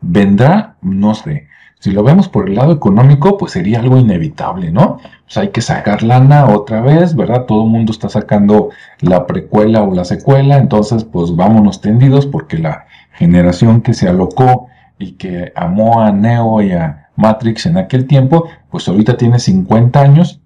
¿Vendrá? 0.00 0.76
No 0.82 1.14
sé. 1.14 1.48
Si 1.80 1.90
lo 1.90 2.02
vemos 2.02 2.28
por 2.28 2.48
el 2.48 2.54
lado 2.54 2.72
económico, 2.72 3.36
pues 3.36 3.52
sería 3.52 3.80
algo 3.80 3.98
inevitable, 3.98 4.70
¿no? 4.70 4.98
Pues 5.24 5.36
hay 5.36 5.48
que 5.50 5.60
sacar 5.60 6.02
lana 6.02 6.46
otra 6.48 6.80
vez, 6.80 7.14
¿verdad? 7.14 7.44
Todo 7.44 7.64
el 7.64 7.70
mundo 7.70 7.92
está 7.92 8.08
sacando 8.08 8.70
la 9.00 9.26
precuela 9.26 9.82
o 9.82 9.94
la 9.94 10.04
secuela, 10.04 10.58
entonces 10.58 11.04
pues 11.04 11.34
vámonos 11.34 11.80
tendidos 11.80 12.26
porque 12.26 12.58
la 12.58 12.86
generación 13.12 13.82
que 13.82 13.94
se 13.94 14.08
alocó 14.08 14.68
y 14.98 15.12
que 15.12 15.52
amó 15.54 16.00
a 16.00 16.12
Neo 16.12 16.62
y 16.62 16.72
a 16.72 17.05
Matrix 17.16 17.66
en 17.66 17.78
aquel 17.78 18.06
tiempo, 18.06 18.48
pues 18.70 18.88
ahorita 18.88 19.16
tiene 19.16 19.38
50 19.38 20.00
años, 20.00 20.40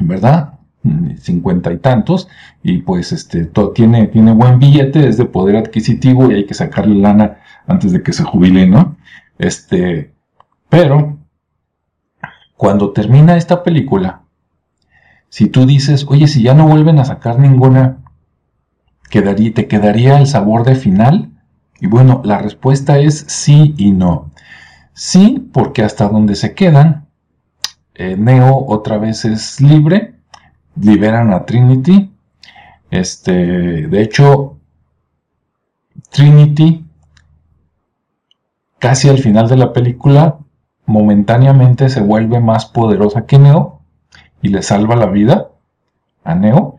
¿verdad? 0.00 0.54
50 1.18 1.72
y 1.72 1.78
tantos, 1.78 2.28
y 2.62 2.78
pues 2.78 3.12
este 3.12 3.44
todo, 3.44 3.72
tiene, 3.72 4.06
tiene 4.06 4.32
buen 4.32 4.58
billete, 4.58 5.06
es 5.08 5.18
de 5.18 5.26
poder 5.26 5.56
adquisitivo 5.56 6.30
y 6.30 6.34
hay 6.36 6.46
que 6.46 6.54
sacarle 6.54 6.94
lana 6.94 7.38
antes 7.66 7.92
de 7.92 8.02
que 8.02 8.12
se 8.12 8.24
jubile, 8.24 8.66
¿no? 8.66 8.96
Este, 9.38 10.12
pero 10.68 11.18
cuando 12.56 12.92
termina 12.92 13.36
esta 13.36 13.62
película, 13.62 14.22
si 15.28 15.48
tú 15.48 15.64
dices, 15.64 16.06
oye, 16.08 16.26
si 16.26 16.42
ya 16.42 16.54
no 16.54 16.66
vuelven 16.66 16.98
a 16.98 17.04
sacar 17.04 17.38
ninguna, 17.38 17.98
¿quedaría, 19.08 19.54
¿te 19.54 19.68
quedaría 19.68 20.18
el 20.18 20.26
sabor 20.26 20.64
de 20.64 20.74
final? 20.74 21.30
Y 21.80 21.86
bueno, 21.86 22.20
la 22.24 22.38
respuesta 22.38 22.98
es 22.98 23.24
sí 23.28 23.74
y 23.78 23.92
no. 23.92 24.30
Sí, 25.02 25.48
porque 25.54 25.82
hasta 25.82 26.08
donde 26.08 26.34
se 26.34 26.54
quedan, 26.54 27.06
eh, 27.94 28.16
Neo 28.18 28.66
otra 28.66 28.98
vez 28.98 29.24
es 29.24 29.58
libre, 29.58 30.16
liberan 30.76 31.32
a 31.32 31.46
Trinity. 31.46 32.12
Este, 32.90 33.32
de 33.32 34.02
hecho, 34.02 34.58
Trinity, 36.10 36.84
casi 38.78 39.08
al 39.08 39.16
final 39.20 39.48
de 39.48 39.56
la 39.56 39.72
película, 39.72 40.36
momentáneamente 40.84 41.88
se 41.88 42.02
vuelve 42.02 42.38
más 42.38 42.66
poderosa 42.66 43.24
que 43.24 43.38
Neo 43.38 43.80
y 44.42 44.48
le 44.48 44.60
salva 44.60 44.96
la 44.96 45.06
vida 45.06 45.48
a 46.24 46.34
Neo. 46.34 46.76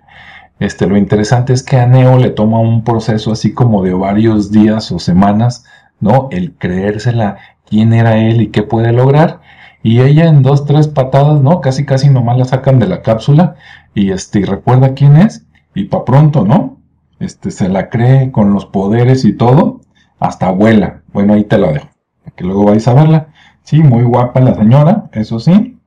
Este, 0.60 0.86
lo 0.86 0.96
interesante 0.96 1.54
es 1.54 1.64
que 1.64 1.78
a 1.78 1.88
Neo 1.88 2.20
le 2.20 2.30
toma 2.30 2.60
un 2.60 2.84
proceso 2.84 3.32
así 3.32 3.52
como 3.52 3.82
de 3.82 3.96
varios 3.96 4.52
días 4.52 4.92
o 4.92 5.00
semanas, 5.00 5.66
¿no? 6.02 6.28
El 6.32 6.54
creérsela 6.56 7.38
quién 7.66 7.94
era 7.94 8.18
él 8.18 8.42
y 8.42 8.48
qué 8.48 8.64
puede 8.64 8.92
lograr. 8.92 9.40
Y 9.84 10.02
ella 10.02 10.26
en 10.26 10.44
dos, 10.44 10.66
tres 10.66 10.88
patadas, 10.88 11.42
¿no? 11.42 11.62
Casi, 11.62 11.86
casi 11.86 12.10
nomás 12.10 12.38
la 12.38 12.46
sacan 12.46 12.78
de 12.78 12.88
la 12.88 13.02
cápsula 13.02 13.56
y 13.96 14.12
este, 14.12 14.46
recuerda 14.46 14.94
quién 14.94 15.18
es 15.18 15.48
y 15.74 15.86
pa' 15.86 16.06
pronto, 16.06 16.46
¿no? 16.46 16.78
Este, 17.20 17.50
se 17.50 17.70
la 17.70 17.90
cree 17.90 18.32
con 18.32 18.54
los 18.54 18.66
poderes 18.66 19.26
y 19.26 19.34
todo, 19.34 19.82
hasta 20.20 20.48
abuela. 20.48 21.02
Bueno, 21.14 21.34
ahí 21.34 21.46
te 21.46 21.58
la 21.58 21.72
dejo, 21.72 21.90
que 22.36 22.44
luego 22.44 22.66
vais 22.66 22.88
a 22.88 22.94
verla. 22.94 23.28
Sí, 23.64 23.82
muy 23.82 24.04
guapa 24.04 24.40
la 24.40 24.56
señora, 24.56 25.10
eso 25.14 25.40
sí, 25.40 25.80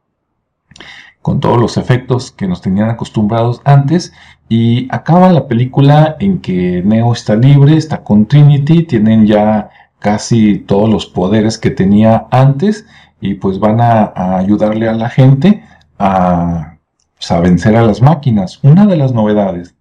con 1.22 1.40
todos 1.40 1.60
los 1.60 1.76
efectos 1.76 2.32
que 2.32 2.46
nos 2.46 2.62
tenían 2.62 2.88
acostumbrados 2.88 3.60
antes. 3.64 4.12
Y 4.48 4.88
acaba 4.90 5.32
la 5.32 5.48
película 5.48 6.16
en 6.20 6.40
que 6.40 6.82
Neo 6.84 7.12
está 7.12 7.34
libre, 7.34 7.76
está 7.76 8.02
con 8.02 8.26
Trinity, 8.26 8.84
tienen 8.84 9.26
ya 9.26 9.70
casi 10.04 10.58
todos 10.58 10.90
los 10.90 11.06
poderes 11.06 11.56
que 11.56 11.70
tenía 11.70 12.26
antes 12.30 12.84
y 13.22 13.36
pues 13.36 13.58
van 13.58 13.80
a, 13.80 14.12
ayudarle 14.36 14.86
a 14.86 14.92
la 14.92 15.08
gente 15.08 15.64
a, 15.98 16.76
pues, 17.16 17.30
a 17.30 17.40
vencer 17.40 17.74
a 17.74 17.80
las 17.80 18.02
máquinas. 18.02 18.60
Una 18.62 18.84
de 18.84 18.98
las 18.98 19.14
novedades 19.14 19.74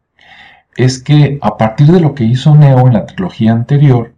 es 0.77 1.03
que 1.03 1.39
a 1.41 1.57
partir 1.57 1.87
de 1.87 1.99
lo 1.99 2.15
que 2.15 2.23
hizo 2.23 2.55
Neo 2.55 2.87
en 2.87 2.93
la 2.93 3.05
trilogía 3.05 3.51
anterior, 3.51 4.13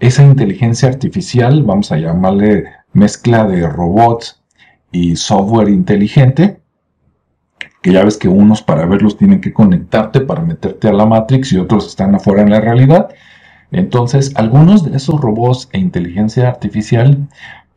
esa 0.00 0.24
inteligencia 0.24 0.88
artificial, 0.88 1.62
vamos 1.62 1.92
a 1.92 1.98
llamarle 1.98 2.64
mezcla 2.92 3.44
de 3.44 3.68
robots 3.68 4.42
y 4.90 5.14
software 5.14 5.68
inteligente, 5.68 6.58
que 7.80 7.92
ya 7.92 8.02
ves 8.02 8.16
que 8.16 8.26
unos 8.26 8.60
para 8.60 8.86
verlos 8.86 9.16
tienen 9.16 9.40
que 9.40 9.52
conectarte 9.52 10.20
para 10.20 10.42
meterte 10.42 10.88
a 10.88 10.92
la 10.92 11.06
Matrix 11.06 11.52
y 11.52 11.58
otros 11.58 11.86
están 11.86 12.12
afuera 12.16 12.42
en 12.42 12.50
la 12.50 12.60
realidad, 12.60 13.10
entonces, 13.72 14.32
algunos 14.36 14.84
de 14.84 14.96
esos 14.96 15.20
robots 15.20 15.68
e 15.72 15.78
inteligencia 15.78 16.48
artificial 16.48 17.26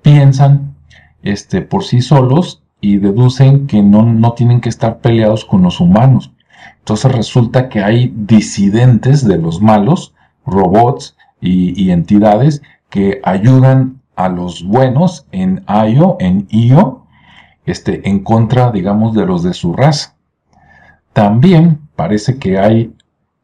piensan 0.01 0.75
este, 1.23 1.61
por 1.61 1.83
sí 1.83 2.01
solos 2.01 2.61
y 2.81 2.97
deducen 2.97 3.65
que 3.65 3.81
no, 3.81 4.03
no 4.03 4.33
tienen 4.33 4.61
que 4.61 4.69
estar 4.69 4.99
peleados 4.99 5.45
con 5.45 5.63
los 5.63 5.79
humanos. 5.79 6.31
Entonces 6.79 7.11
resulta 7.11 7.69
que 7.69 7.83
hay 7.83 8.13
disidentes 8.15 9.25
de 9.25 9.37
los 9.37 9.61
malos, 9.61 10.13
robots 10.45 11.17
y, 11.41 11.89
entidades 11.89 12.61
que 12.89 13.21
ayudan 13.23 14.01
a 14.15 14.29
los 14.29 14.63
buenos 14.63 15.25
en 15.31 15.63
IO, 15.67 16.17
en 16.19 16.47
IO, 16.49 17.05
este, 17.65 18.07
en 18.07 18.19
contra, 18.19 18.71
digamos, 18.71 19.15
de 19.15 19.25
los 19.25 19.43
de 19.43 19.53
su 19.53 19.73
raza. 19.73 20.15
También 21.13 21.79
parece 21.95 22.37
que 22.37 22.59
hay 22.59 22.93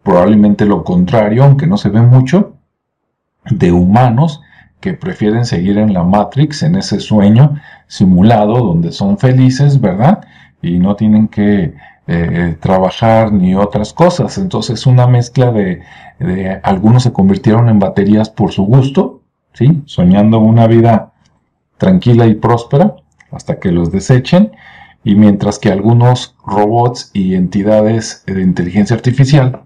probablemente 0.03 0.65
lo 0.65 0.83
contrario, 0.83 1.43
aunque 1.43 1.67
no 1.67 1.77
se 1.77 1.89
ve 1.89 2.01
mucho, 2.01 2.53
de 3.49 3.71
humanos 3.71 4.41
que 4.79 4.93
prefieren 4.93 5.45
seguir 5.45 5.77
en 5.77 5.93
la 5.93 6.03
Matrix, 6.03 6.63
en 6.63 6.75
ese 6.75 6.99
sueño 6.99 7.55
simulado 7.87 8.55
donde 8.55 8.91
son 8.91 9.17
felices, 9.17 9.79
¿verdad? 9.79 10.21
Y 10.61 10.79
no 10.79 10.95
tienen 10.95 11.27
que 11.27 11.75
eh, 12.07 12.57
trabajar 12.59 13.31
ni 13.31 13.55
otras 13.55 13.93
cosas. 13.93 14.37
Entonces 14.37 14.87
una 14.87 15.05
mezcla 15.07 15.51
de, 15.51 15.81
de, 16.19 16.59
algunos 16.63 17.03
se 17.03 17.13
convirtieron 17.13 17.69
en 17.69 17.79
baterías 17.79 18.29
por 18.29 18.51
su 18.51 18.63
gusto, 18.65 19.21
¿sí? 19.53 19.83
Soñando 19.85 20.39
una 20.39 20.65
vida 20.67 21.13
tranquila 21.77 22.25
y 22.25 22.33
próspera 22.33 22.95
hasta 23.31 23.59
que 23.59 23.71
los 23.71 23.91
desechen. 23.91 24.51
Y 25.03 25.15
mientras 25.15 25.59
que 25.59 25.71
algunos 25.71 26.35
robots 26.45 27.11
y 27.13 27.35
entidades 27.35 28.23
de 28.25 28.41
inteligencia 28.41 28.95
artificial 28.95 29.61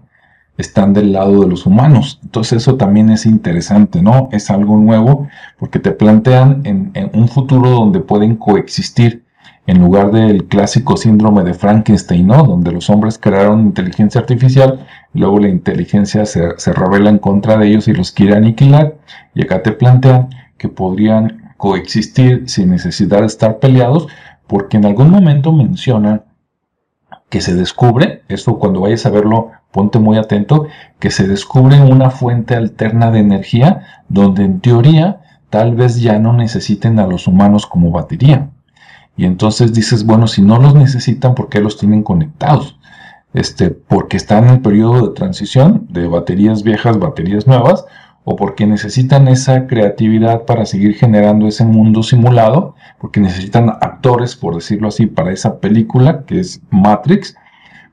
están 0.58 0.92
del 0.92 1.12
lado 1.12 1.40
de 1.40 1.48
los 1.48 1.66
humanos. 1.66 2.20
Entonces 2.22 2.62
eso 2.62 2.76
también 2.76 3.10
es 3.10 3.26
interesante, 3.26 4.02
¿no? 4.02 4.28
Es 4.32 4.50
algo 4.50 4.76
nuevo 4.76 5.28
porque 5.58 5.78
te 5.78 5.92
plantean 5.92 6.62
en, 6.64 6.92
un 7.12 7.28
futuro 7.28 7.70
donde 7.70 8.00
pueden 8.00 8.36
coexistir 8.36 9.24
en 9.66 9.80
lugar 9.80 10.12
del 10.12 10.44
clásico 10.44 10.96
síndrome 10.96 11.42
de 11.42 11.54
Frankenstein, 11.54 12.26
¿no? 12.26 12.44
Donde 12.44 12.72
los 12.72 12.88
hombres 12.88 13.18
crearon 13.18 13.60
inteligencia 13.60 14.20
artificial, 14.20 14.86
luego 15.12 15.40
la 15.40 15.48
inteligencia 15.48 16.24
se, 16.24 16.56
se 16.56 16.72
revela 16.72 17.10
en 17.10 17.18
contra 17.18 17.56
de 17.58 17.68
ellos 17.68 17.88
y 17.88 17.92
los 17.92 18.12
quiere 18.12 18.36
aniquilar. 18.36 18.96
Y 19.34 19.42
acá 19.42 19.62
te 19.62 19.72
plantean 19.72 20.28
que 20.56 20.68
podrían 20.68 21.54
coexistir 21.56 22.48
sin 22.48 22.70
necesidad 22.70 23.20
de 23.20 23.26
estar 23.26 23.58
peleados, 23.58 24.06
porque 24.46 24.76
en 24.76 24.86
algún 24.86 25.10
momento 25.10 25.52
mencionan 25.52 26.22
que 27.28 27.40
se 27.40 27.54
descubre, 27.54 28.22
esto 28.28 28.58
cuando 28.58 28.80
vayas 28.80 29.04
a 29.06 29.10
verlo 29.10 29.50
ponte 29.76 29.98
muy 29.98 30.16
atento, 30.16 30.68
que 30.98 31.10
se 31.10 31.28
descubre 31.28 31.82
una 31.82 32.08
fuente 32.08 32.54
alterna 32.54 33.10
de 33.10 33.18
energía 33.18 33.82
donde 34.08 34.42
en 34.42 34.60
teoría 34.60 35.20
tal 35.50 35.74
vez 35.74 36.00
ya 36.00 36.18
no 36.18 36.32
necesiten 36.32 36.98
a 36.98 37.06
los 37.06 37.26
humanos 37.28 37.66
como 37.66 37.90
batería. 37.90 38.48
Y 39.18 39.26
entonces 39.26 39.74
dices, 39.74 40.06
bueno, 40.06 40.28
si 40.28 40.40
no 40.40 40.58
los 40.58 40.74
necesitan, 40.74 41.34
¿por 41.34 41.50
qué 41.50 41.60
los 41.60 41.76
tienen 41.76 42.02
conectados? 42.02 42.78
Este, 43.34 43.68
porque 43.68 44.16
están 44.16 44.44
en 44.44 44.54
el 44.54 44.60
periodo 44.60 45.08
de 45.08 45.14
transición 45.14 45.86
de 45.90 46.08
baterías 46.08 46.62
viejas, 46.62 46.98
baterías 46.98 47.46
nuevas, 47.46 47.84
o 48.24 48.34
porque 48.34 48.66
necesitan 48.66 49.28
esa 49.28 49.66
creatividad 49.66 50.46
para 50.46 50.64
seguir 50.64 50.94
generando 50.94 51.46
ese 51.46 51.66
mundo 51.66 52.02
simulado, 52.02 52.76
porque 52.98 53.20
necesitan 53.20 53.68
actores, 53.68 54.36
por 54.36 54.54
decirlo 54.54 54.88
así, 54.88 55.04
para 55.04 55.32
esa 55.32 55.60
película 55.60 56.24
que 56.24 56.40
es 56.40 56.62
Matrix, 56.70 57.36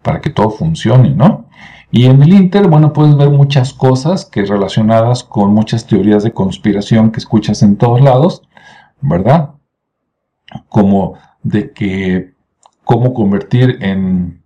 para 0.04 0.22
que 0.22 0.30
todo 0.30 0.52
funcione, 0.52 1.10
¿no? 1.10 1.48
Y 1.92 2.06
en 2.06 2.22
el 2.24 2.34
Inter, 2.34 2.68
bueno, 2.68 2.92
puedes 2.92 3.16
ver 3.16 3.30
muchas 3.30 3.74
cosas 3.74 4.26
que 4.26 4.46
relacionadas 4.46 5.24
con 5.24 5.54
muchas 5.54 5.86
teorías 5.86 6.24
de 6.24 6.34
conspiración 6.34 7.12
que 7.12 7.20
escuchas 7.20 7.62
en 7.62 7.78
todos 7.78 8.02
lados, 8.02 8.42
¿verdad? 9.02 9.52
Como 10.70 11.16
de 11.44 11.72
que 11.72 12.34
cómo 12.84 13.14
convertir 13.14 13.78
en 13.82 14.44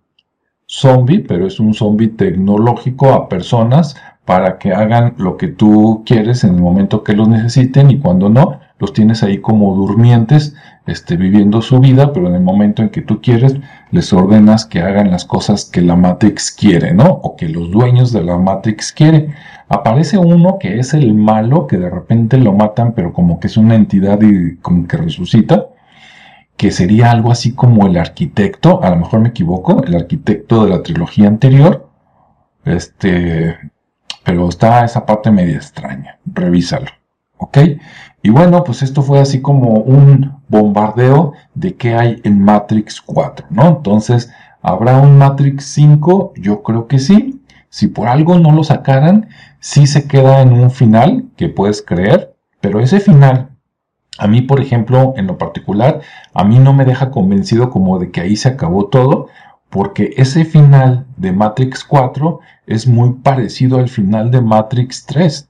zombie, 0.66 1.20
pero 1.20 1.46
es 1.46 1.58
un 1.58 1.74
zombie 1.74 2.08
tecnológico 2.08 3.12
a 3.14 3.28
personas 3.28 3.96
para 4.24 4.58
que 4.58 4.74
hagan 4.74 5.14
lo 5.16 5.38
que 5.38 5.48
tú 5.48 6.02
quieres 6.04 6.44
en 6.44 6.56
el 6.56 6.60
momento 6.60 7.02
que 7.02 7.14
los 7.14 7.28
necesiten 7.28 7.90
y 7.90 7.98
cuando 7.98 8.28
no, 8.28 8.60
los 8.78 8.92
tienes 8.92 9.22
ahí 9.22 9.38
como 9.38 9.74
durmientes, 9.74 10.54
este, 10.88 11.16
viviendo 11.16 11.60
su 11.60 11.80
vida, 11.80 12.12
pero 12.12 12.28
en 12.28 12.34
el 12.34 12.40
momento 12.40 12.82
en 12.82 12.88
que 12.88 13.02
tú 13.02 13.20
quieres, 13.20 13.56
les 13.90 14.12
ordenas 14.12 14.64
que 14.64 14.80
hagan 14.80 15.10
las 15.10 15.24
cosas 15.26 15.66
que 15.66 15.82
la 15.82 15.96
Matrix 15.96 16.50
quiere, 16.50 16.94
¿no? 16.94 17.04
O 17.04 17.36
que 17.36 17.48
los 17.48 17.70
dueños 17.70 18.10
de 18.12 18.24
la 18.24 18.38
Matrix 18.38 18.92
quieren. 18.92 19.34
Aparece 19.68 20.16
uno 20.16 20.58
que 20.58 20.78
es 20.78 20.94
el 20.94 21.14
malo, 21.14 21.66
que 21.66 21.76
de 21.76 21.90
repente 21.90 22.38
lo 22.38 22.54
matan, 22.54 22.94
pero 22.94 23.12
como 23.12 23.38
que 23.38 23.48
es 23.48 23.58
una 23.58 23.74
entidad 23.74 24.18
y 24.22 24.56
como 24.56 24.88
que 24.88 24.96
resucita, 24.96 25.66
que 26.56 26.70
sería 26.70 27.10
algo 27.10 27.30
así 27.30 27.54
como 27.54 27.86
el 27.86 27.98
arquitecto, 27.98 28.82
a 28.82 28.90
lo 28.90 28.96
mejor 28.96 29.20
me 29.20 29.28
equivoco, 29.28 29.82
el 29.84 29.94
arquitecto 29.94 30.64
de 30.64 30.70
la 30.70 30.82
trilogía 30.82 31.28
anterior, 31.28 31.88
este, 32.64 33.56
pero 34.24 34.48
está 34.48 34.84
esa 34.84 35.06
parte 35.06 35.30
media 35.30 35.56
extraña, 35.56 36.18
revísalo, 36.26 36.90
¿ok? 37.38 37.58
Y 38.22 38.30
bueno, 38.30 38.64
pues 38.64 38.82
esto 38.82 39.02
fue 39.02 39.20
así 39.20 39.40
como 39.40 39.74
un 39.74 40.40
bombardeo 40.48 41.32
de 41.54 41.76
qué 41.76 41.94
hay 41.94 42.20
en 42.24 42.42
Matrix 42.42 43.00
4, 43.00 43.46
¿no? 43.50 43.68
Entonces, 43.68 44.32
¿habrá 44.60 44.98
un 44.98 45.18
Matrix 45.18 45.64
5? 45.66 46.34
Yo 46.36 46.62
creo 46.62 46.86
que 46.88 46.98
sí. 46.98 47.40
Si 47.70 47.86
por 47.86 48.08
algo 48.08 48.38
no 48.38 48.50
lo 48.52 48.64
sacaran, 48.64 49.28
sí 49.60 49.86
se 49.86 50.08
queda 50.08 50.40
en 50.42 50.52
un 50.52 50.70
final 50.70 51.26
que 51.36 51.48
puedes 51.48 51.82
creer, 51.82 52.34
pero 52.60 52.80
ese 52.80 52.98
final, 52.98 53.50
a 54.18 54.26
mí, 54.26 54.42
por 54.42 54.60
ejemplo, 54.60 55.14
en 55.16 55.26
lo 55.26 55.38
particular, 55.38 56.00
a 56.34 56.44
mí 56.44 56.58
no 56.58 56.72
me 56.72 56.84
deja 56.84 57.10
convencido 57.10 57.70
como 57.70 57.98
de 57.98 58.10
que 58.10 58.20
ahí 58.22 58.36
se 58.36 58.48
acabó 58.48 58.86
todo, 58.86 59.28
porque 59.70 60.14
ese 60.16 60.44
final 60.44 61.06
de 61.16 61.32
Matrix 61.32 61.84
4 61.84 62.40
es 62.66 62.86
muy 62.86 63.14
parecido 63.14 63.78
al 63.78 63.88
final 63.88 64.30
de 64.30 64.40
Matrix 64.40 65.04
3, 65.06 65.47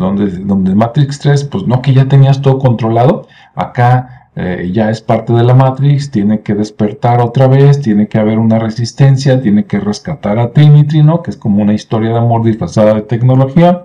donde, 0.00 0.30
donde 0.38 0.74
Matrix 0.74 1.18
3, 1.18 1.44
pues 1.44 1.66
no 1.66 1.82
que 1.82 1.92
ya 1.92 2.08
tenías 2.08 2.40
todo 2.40 2.58
controlado, 2.58 3.28
acá 3.54 4.30
eh, 4.34 4.70
ya 4.72 4.88
es 4.90 5.02
parte 5.02 5.32
de 5.34 5.44
la 5.44 5.54
Matrix, 5.54 6.10
tiene 6.10 6.40
que 6.40 6.54
despertar 6.54 7.20
otra 7.20 7.46
vez, 7.48 7.82
tiene 7.82 8.08
que 8.08 8.18
haber 8.18 8.38
una 8.38 8.58
resistencia, 8.58 9.42
tiene 9.42 9.66
que 9.66 9.78
rescatar 9.78 10.38
a 10.38 10.52
Trinity, 10.52 11.02
¿no? 11.02 11.22
Que 11.22 11.30
es 11.30 11.36
como 11.36 11.62
una 11.62 11.74
historia 11.74 12.10
de 12.10 12.18
amor 12.18 12.42
disfrazada 12.44 12.94
de 12.94 13.02
tecnología. 13.02 13.84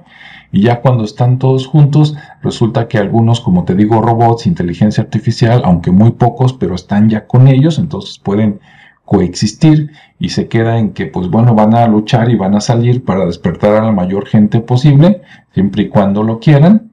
Y 0.53 0.61
ya 0.61 0.79
cuando 0.79 1.03
están 1.03 1.37
todos 1.37 1.67
juntos, 1.67 2.15
resulta 2.41 2.87
que 2.87 2.97
algunos, 2.97 3.41
como 3.41 3.65
te 3.65 3.75
digo, 3.75 4.01
robots, 4.01 4.47
inteligencia 4.47 5.03
artificial, 5.03 5.63
aunque 5.65 5.91
muy 5.91 6.11
pocos, 6.11 6.53
pero 6.53 6.75
están 6.75 7.09
ya 7.09 7.27
con 7.27 7.49
ellos, 7.49 7.77
entonces 7.77 8.19
pueden 8.19 8.61
coexistir 9.05 9.91
y 10.19 10.29
se 10.29 10.47
queda 10.47 10.79
en 10.79 10.91
que 10.93 11.05
pues 11.05 11.29
bueno 11.29 11.53
van 11.53 11.75
a 11.75 11.87
luchar 11.87 12.29
y 12.29 12.35
van 12.35 12.55
a 12.55 12.61
salir 12.61 13.05
para 13.05 13.25
despertar 13.25 13.75
a 13.75 13.85
la 13.85 13.91
mayor 13.91 14.25
gente 14.25 14.59
posible 14.59 15.21
siempre 15.53 15.83
y 15.83 15.89
cuando 15.89 16.23
lo 16.23 16.39
quieran. 16.39 16.91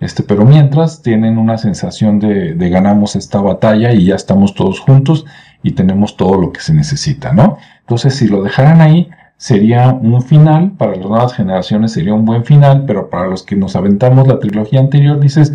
Este 0.00 0.22
pero 0.22 0.46
mientras 0.46 1.02
tienen 1.02 1.36
una 1.36 1.58
sensación 1.58 2.18
de, 2.18 2.54
de 2.54 2.70
ganamos 2.70 3.16
esta 3.16 3.40
batalla 3.40 3.92
y 3.92 4.06
ya 4.06 4.14
estamos 4.14 4.54
todos 4.54 4.80
juntos 4.80 5.26
y 5.62 5.72
tenemos 5.72 6.16
todo 6.16 6.40
lo 6.40 6.52
que 6.52 6.60
se 6.60 6.72
necesita 6.72 7.34
no 7.34 7.58
entonces 7.80 8.14
si 8.14 8.26
lo 8.26 8.42
dejaran 8.42 8.80
ahí 8.80 9.10
sería 9.36 9.92
un 9.92 10.22
final 10.22 10.70
para 10.72 10.96
las 10.96 11.06
nuevas 11.06 11.34
generaciones 11.34 11.92
sería 11.92 12.14
un 12.14 12.24
buen 12.24 12.46
final 12.46 12.84
pero 12.86 13.10
para 13.10 13.26
los 13.26 13.42
que 13.42 13.56
nos 13.56 13.76
aventamos 13.76 14.26
la 14.26 14.38
trilogía 14.38 14.80
anterior 14.80 15.20
dices 15.20 15.52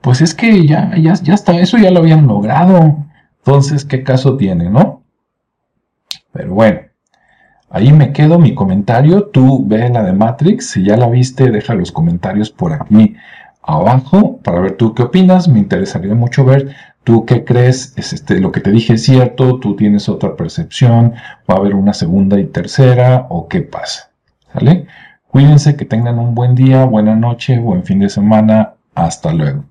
pues 0.00 0.20
es 0.20 0.32
que 0.32 0.64
ya 0.64 0.96
ya 0.96 1.14
ya 1.14 1.34
está 1.34 1.58
eso 1.58 1.76
ya 1.76 1.90
lo 1.90 1.98
habían 1.98 2.28
logrado. 2.28 3.04
Entonces 3.38 3.84
qué 3.84 4.04
caso 4.04 4.36
tiene 4.36 4.70
no 4.70 5.02
pero 6.38 6.54
bueno, 6.54 6.82
ahí 7.68 7.92
me 7.92 8.12
quedo 8.12 8.38
mi 8.38 8.54
comentario. 8.54 9.24
Tú 9.24 9.66
ve 9.66 9.88
la 9.88 10.04
de 10.04 10.12
Matrix. 10.12 10.70
Si 10.70 10.84
ya 10.84 10.96
la 10.96 11.08
viste, 11.08 11.50
deja 11.50 11.74
los 11.74 11.90
comentarios 11.90 12.50
por 12.50 12.72
aquí 12.72 13.16
abajo 13.60 14.38
para 14.44 14.60
ver 14.60 14.76
tú 14.76 14.94
qué 14.94 15.02
opinas. 15.02 15.48
Me 15.48 15.58
interesaría 15.58 16.14
mucho 16.14 16.44
ver 16.44 16.76
tú 17.02 17.26
qué 17.26 17.44
crees. 17.44 17.92
Es 17.96 18.12
este, 18.12 18.38
lo 18.38 18.52
que 18.52 18.60
te 18.60 18.70
dije 18.70 18.94
es 18.94 19.02
cierto. 19.02 19.58
Tú 19.58 19.74
tienes 19.74 20.08
otra 20.08 20.36
percepción. 20.36 21.14
Va 21.50 21.56
a 21.56 21.58
haber 21.58 21.74
una 21.74 21.92
segunda 21.92 22.38
y 22.38 22.44
tercera. 22.44 23.26
O 23.30 23.48
qué 23.48 23.62
pasa. 23.62 24.12
¿Sale? 24.52 24.86
Cuídense, 25.26 25.74
que 25.74 25.84
tengan 25.84 26.20
un 26.20 26.36
buen 26.36 26.54
día, 26.54 26.84
buena 26.84 27.16
noche, 27.16 27.58
buen 27.58 27.82
fin 27.82 27.98
de 27.98 28.10
semana. 28.10 28.74
Hasta 28.94 29.32
luego. 29.32 29.64